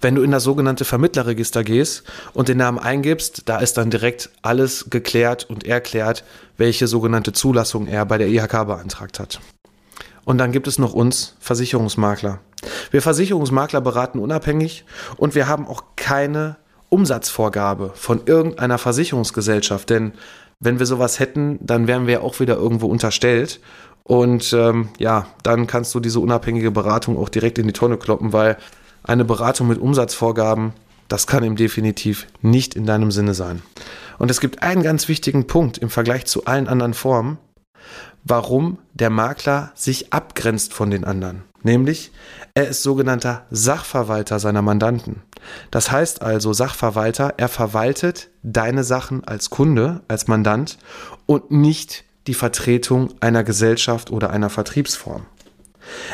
wenn 0.00 0.14
du 0.14 0.22
in 0.22 0.30
das 0.30 0.44
sogenannte 0.44 0.84
Vermittlerregister 0.84 1.64
gehst 1.64 2.04
und 2.32 2.48
den 2.48 2.58
Namen 2.58 2.78
eingibst, 2.78 3.42
da 3.46 3.58
ist 3.58 3.76
dann 3.76 3.90
direkt 3.90 4.30
alles 4.42 4.90
geklärt 4.90 5.44
und 5.48 5.64
erklärt, 5.64 6.24
welche 6.56 6.86
sogenannte 6.86 7.32
Zulassung 7.32 7.86
er 7.86 8.04
bei 8.06 8.18
der 8.18 8.28
IHK 8.28 8.66
beantragt 8.66 9.18
hat. 9.18 9.40
Und 10.24 10.38
dann 10.38 10.52
gibt 10.52 10.66
es 10.66 10.78
noch 10.78 10.94
uns, 10.94 11.36
Versicherungsmakler. 11.40 12.40
Wir 12.90 13.02
Versicherungsmakler 13.02 13.80
beraten 13.80 14.18
unabhängig 14.18 14.84
und 15.16 15.34
wir 15.34 15.48
haben 15.48 15.66
auch 15.66 15.84
keine 15.96 16.56
Umsatzvorgabe 16.88 17.92
von 17.94 18.22
irgendeiner 18.26 18.78
Versicherungsgesellschaft, 18.78 19.90
denn 19.90 20.12
wenn 20.60 20.78
wir 20.78 20.86
sowas 20.86 21.18
hätten, 21.18 21.58
dann 21.60 21.86
wären 21.86 22.06
wir 22.06 22.22
auch 22.22 22.40
wieder 22.40 22.56
irgendwo 22.56 22.86
unterstellt. 22.86 23.60
Und 24.04 24.52
ähm, 24.52 24.90
ja, 24.98 25.26
dann 25.42 25.66
kannst 25.66 25.94
du 25.94 26.00
diese 26.00 26.20
unabhängige 26.20 26.70
Beratung 26.70 27.18
auch 27.18 27.28
direkt 27.28 27.58
in 27.58 27.66
die 27.66 27.72
Tonne 27.72 27.96
kloppen, 27.96 28.32
weil 28.32 28.56
eine 29.04 29.24
Beratung 29.24 29.68
mit 29.68 29.78
Umsatzvorgaben, 29.78 30.72
das 31.08 31.26
kann 31.26 31.44
ihm 31.44 31.56
definitiv 31.56 32.26
nicht 32.40 32.74
in 32.74 32.86
deinem 32.86 33.10
Sinne 33.10 33.34
sein. 33.34 33.62
Und 34.18 34.30
es 34.30 34.40
gibt 34.40 34.62
einen 34.62 34.82
ganz 34.82 35.08
wichtigen 35.08 35.46
Punkt 35.46 35.78
im 35.78 35.90
Vergleich 35.90 36.24
zu 36.24 36.46
allen 36.46 36.66
anderen 36.66 36.94
Formen, 36.94 37.38
warum 38.24 38.78
der 38.94 39.10
Makler 39.10 39.70
sich 39.74 40.12
abgrenzt 40.12 40.72
von 40.72 40.90
den 40.90 41.04
anderen. 41.04 41.44
Nämlich, 41.62 42.10
er 42.54 42.68
ist 42.68 42.82
sogenannter 42.82 43.46
Sachverwalter 43.50 44.38
seiner 44.38 44.62
Mandanten. 44.62 45.22
Das 45.70 45.90
heißt 45.90 46.22
also, 46.22 46.52
Sachverwalter, 46.52 47.34
er 47.36 47.48
verwaltet 47.48 48.28
deine 48.42 48.84
Sachen 48.84 49.24
als 49.24 49.50
Kunde, 49.50 50.02
als 50.08 50.26
Mandant 50.26 50.78
und 51.26 51.50
nicht 51.50 52.04
die 52.26 52.34
Vertretung 52.34 53.12
einer 53.20 53.44
Gesellschaft 53.44 54.10
oder 54.10 54.30
einer 54.30 54.50
Vertriebsform. 54.50 55.26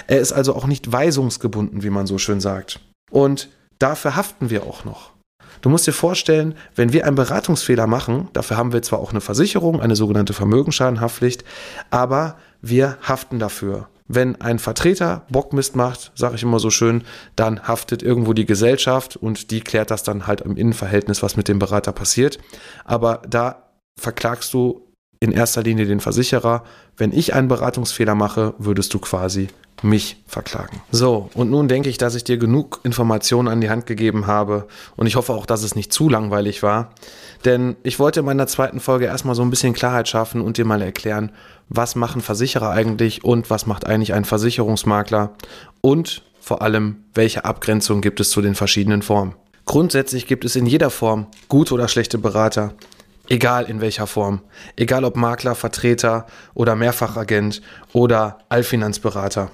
Er 0.06 0.20
ist 0.20 0.33
also 0.33 0.54
auch 0.54 0.66
nicht 0.66 0.90
weisungsgebunden, 0.90 1.83
wie 1.83 1.90
man 1.90 2.06
so 2.06 2.18
schön 2.18 2.40
sagt. 2.40 2.80
Und 3.11 3.48
dafür 3.78 4.16
haften 4.16 4.50
wir 4.50 4.64
auch 4.64 4.85
noch. 4.85 5.12
Du 5.62 5.68
musst 5.68 5.87
dir 5.87 5.92
vorstellen, 5.92 6.54
wenn 6.74 6.92
wir 6.92 7.06
einen 7.06 7.16
Beratungsfehler 7.16 7.87
machen, 7.87 8.28
dafür 8.33 8.56
haben 8.56 8.72
wir 8.72 8.83
zwar 8.83 8.98
auch 8.98 9.11
eine 9.11 9.20
Versicherung, 9.20 9.80
eine 9.80 9.96
sogenannte 9.96 10.33
Vermögensschadenhaftpflicht, 10.33 11.44
aber 11.90 12.37
wir 12.62 12.96
haften 13.02 13.38
dafür. 13.38 13.88
Wenn 14.12 14.40
ein 14.40 14.59
Vertreter 14.59 15.22
Bockmist 15.30 15.76
macht, 15.76 16.12
sage 16.16 16.35
ich 16.35 16.42
immer 16.42 16.59
so 16.59 16.70
schön, 16.70 17.04
dann 17.37 17.68
haftet 17.68 18.02
irgendwo 18.02 18.33
die 18.33 18.46
Gesellschaft 18.46 19.16
und 19.16 19.50
die 19.50 19.61
klärt 19.61 19.90
das 19.90 20.02
dann 20.02 20.26
halt 20.26 20.40
im 20.40 20.56
Innenverhältnis, 20.56 21.22
was 21.22 21.37
mit 21.37 21.46
dem 21.46 21.61
Berater 21.61 21.92
passiert. 21.92 22.38
Aber 22.85 23.22
da 23.28 23.70
verklagst 23.98 24.52
du 24.52 24.89
in 25.20 25.33
erster 25.33 25.62
Linie 25.62 25.85
den 25.85 26.00
Versicherer. 26.00 26.64
Wenn 26.96 27.12
ich 27.12 27.35
einen 27.35 27.48
Beratungsfehler 27.48 28.14
mache, 28.14 28.54
würdest 28.59 28.92
du 28.94 28.98
quasi 28.98 29.48
mich 29.83 30.22
verklagen. 30.26 30.80
So, 30.90 31.30
und 31.35 31.50
nun 31.50 31.68
denke 31.68 31.88
ich, 31.88 31.98
dass 31.98 32.14
ich 32.14 32.24
dir 32.24 32.37
genug 32.37 32.80
Informationen 32.83 33.48
an 33.48 33.61
die 33.61 33.70
Hand 33.70 33.87
gegeben 33.87 34.26
habe 34.26 34.66
und 34.96 35.06
ich 35.06 35.16
hoffe 35.16 35.33
auch, 35.33 35.46
dass 35.46 35.62
es 35.62 35.74
nicht 35.74 35.92
zu 35.92 36.09
langweilig 36.09 36.62
war, 36.62 36.90
denn 37.44 37.76
ich 37.83 37.98
wollte 37.98 38.20
in 38.20 38.26
meiner 38.26 38.46
zweiten 38.46 38.80
Folge 38.80 39.06
erstmal 39.06 39.35
so 39.35 39.42
ein 39.42 39.50
bisschen 39.50 39.72
Klarheit 39.72 40.09
schaffen 40.09 40.42
und 40.42 40.59
dir 40.59 40.66
mal 40.66 40.83
erklären, 40.83 41.33
was 41.68 41.94
machen 41.94 42.20
Versicherer 42.20 42.70
eigentlich 42.70 43.24
und 43.24 43.48
was 43.48 43.66
macht 43.66 43.87
eigentlich 43.87 44.12
ein 44.12 44.24
Versicherungsmakler 44.26 45.33
und 45.80 46.22
vor 46.40 46.62
allem, 46.62 47.04
welche 47.14 47.44
Abgrenzung 47.44 48.00
gibt 48.00 48.20
es 48.20 48.30
zu 48.30 48.42
den 48.42 48.54
verschiedenen 48.54 49.02
Formen. 49.02 49.35
Grundsätzlich 49.64 50.26
gibt 50.26 50.44
es 50.44 50.56
in 50.56 50.66
jeder 50.66 50.90
Form 50.90 51.26
gute 51.48 51.74
oder 51.74 51.88
schlechte 51.88 52.18
Berater, 52.18 52.74
egal 53.30 53.64
in 53.64 53.80
welcher 53.80 54.06
Form, 54.06 54.42
egal 54.76 55.04
ob 55.04 55.16
Makler, 55.16 55.54
Vertreter 55.54 56.26
oder 56.52 56.76
Mehrfachagent 56.76 57.62
oder 57.94 58.40
Allfinanzberater. 58.50 59.50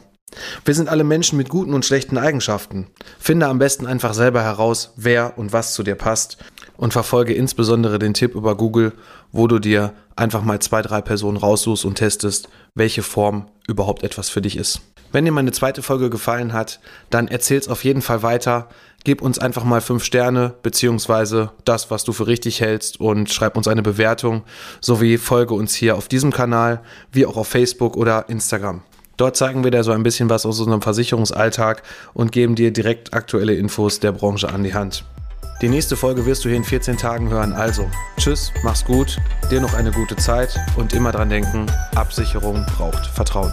Wir 0.65 0.75
sind 0.75 0.89
alle 0.89 1.05
Menschen 1.05 1.39
mit 1.39 1.49
guten 1.49 1.73
und 1.73 1.85
schlechten 1.85 2.19
Eigenschaften. 2.19 2.89
Finde 3.19 3.47
am 3.47 3.59
besten 3.59 3.87
einfach 3.87 4.13
selber 4.13 4.43
heraus, 4.43 4.93
wer 4.97 5.39
und 5.39 5.53
was 5.53 5.75
zu 5.75 5.83
dir 5.83 5.95
passt 5.95 6.39
und 6.77 6.93
verfolge 6.93 7.33
insbesondere 7.33 7.99
den 7.99 8.15
Tipp 8.15 8.35
über 8.35 8.57
Google, 8.57 8.93
wo 9.31 9.47
du 9.47 9.59
dir 9.59 9.93
einfach 10.17 10.43
mal 10.43 10.59
zwei, 10.59 10.83
drei 10.83 11.01
Personen 11.01 11.37
raussuchst 11.37 11.85
und 11.85 11.97
testest, 11.97 12.49
welche 12.75 13.03
Form 13.03 13.47
überhaupt 13.69 14.03
etwas 14.03 14.29
für 14.29 14.43
dich 14.43 14.57
ist. 14.57 14.81
Wenn 15.13 15.25
dir 15.25 15.33
meine 15.33 15.53
zweite 15.53 15.83
Folge 15.83 16.11
gefallen 16.11 16.53
hat, 16.53 16.81
dann 17.11 17.29
erzähl's 17.29 17.69
auf 17.69 17.85
jeden 17.85 18.03
Fall 18.03 18.23
weiter. 18.23 18.69
Gib 19.07 19.23
uns 19.23 19.39
einfach 19.39 19.63
mal 19.63 19.81
fünf 19.81 20.03
Sterne, 20.03 20.55
beziehungsweise 20.65 21.53
das, 21.65 21.93
was 21.93 22.03
du 22.03 22.13
für 22.13 22.27
richtig 22.27 22.61
hältst 22.61 22.99
und 22.99 23.33
schreib 23.33 23.57
uns 23.57 23.69
eine 23.69 23.83
Bewertung, 23.83 24.43
sowie 24.81 25.17
folge 25.17 25.55
uns 25.55 25.77
hier 25.77 25.97
auf 25.97 26.09
diesem 26.09 26.33
Kanal, 26.33 26.81
wie 27.13 27.25
auch 27.25 27.37
auf 27.37 27.47
Facebook 27.47 27.97
oder 27.97 28.29
Instagram. 28.29 28.83
Dort 29.17 29.37
zeigen 29.37 29.63
wir 29.63 29.71
dir 29.71 29.85
so 29.85 29.93
ein 29.93 30.03
bisschen 30.03 30.29
was 30.29 30.45
aus 30.45 30.59
unserem 30.59 30.83
Versicherungsalltag 30.83 31.85
und 32.15 32.33
geben 32.33 32.57
dir 32.57 32.73
direkt 32.73 33.15
aktuelle 33.15 33.55
Infos 33.55 34.01
der 34.01 34.11
Branche 34.11 34.49
an 34.49 34.65
die 34.65 34.75
Hand. 34.75 35.05
Die 35.63 35.69
nächste 35.69 35.95
Folge 35.95 36.27
wirst 36.27 36.45
du 36.45 36.49
hier 36.49 36.57
in 36.57 36.65
14 36.65 36.97
Tagen 36.97 37.31
hören. 37.31 37.53
Also, 37.53 37.89
tschüss, 38.19 38.53
mach's 38.65 38.85
gut, 38.85 39.19
dir 39.53 39.61
noch 39.61 39.75
eine 39.75 39.93
gute 39.93 40.17
Zeit 40.17 40.59
und 40.77 40.93
immer 40.95 41.13
dran 41.13 41.31
denken, 41.31 41.67
Absicherung 41.95 42.67
braucht 42.77 43.07
Vertrauen. 43.07 43.53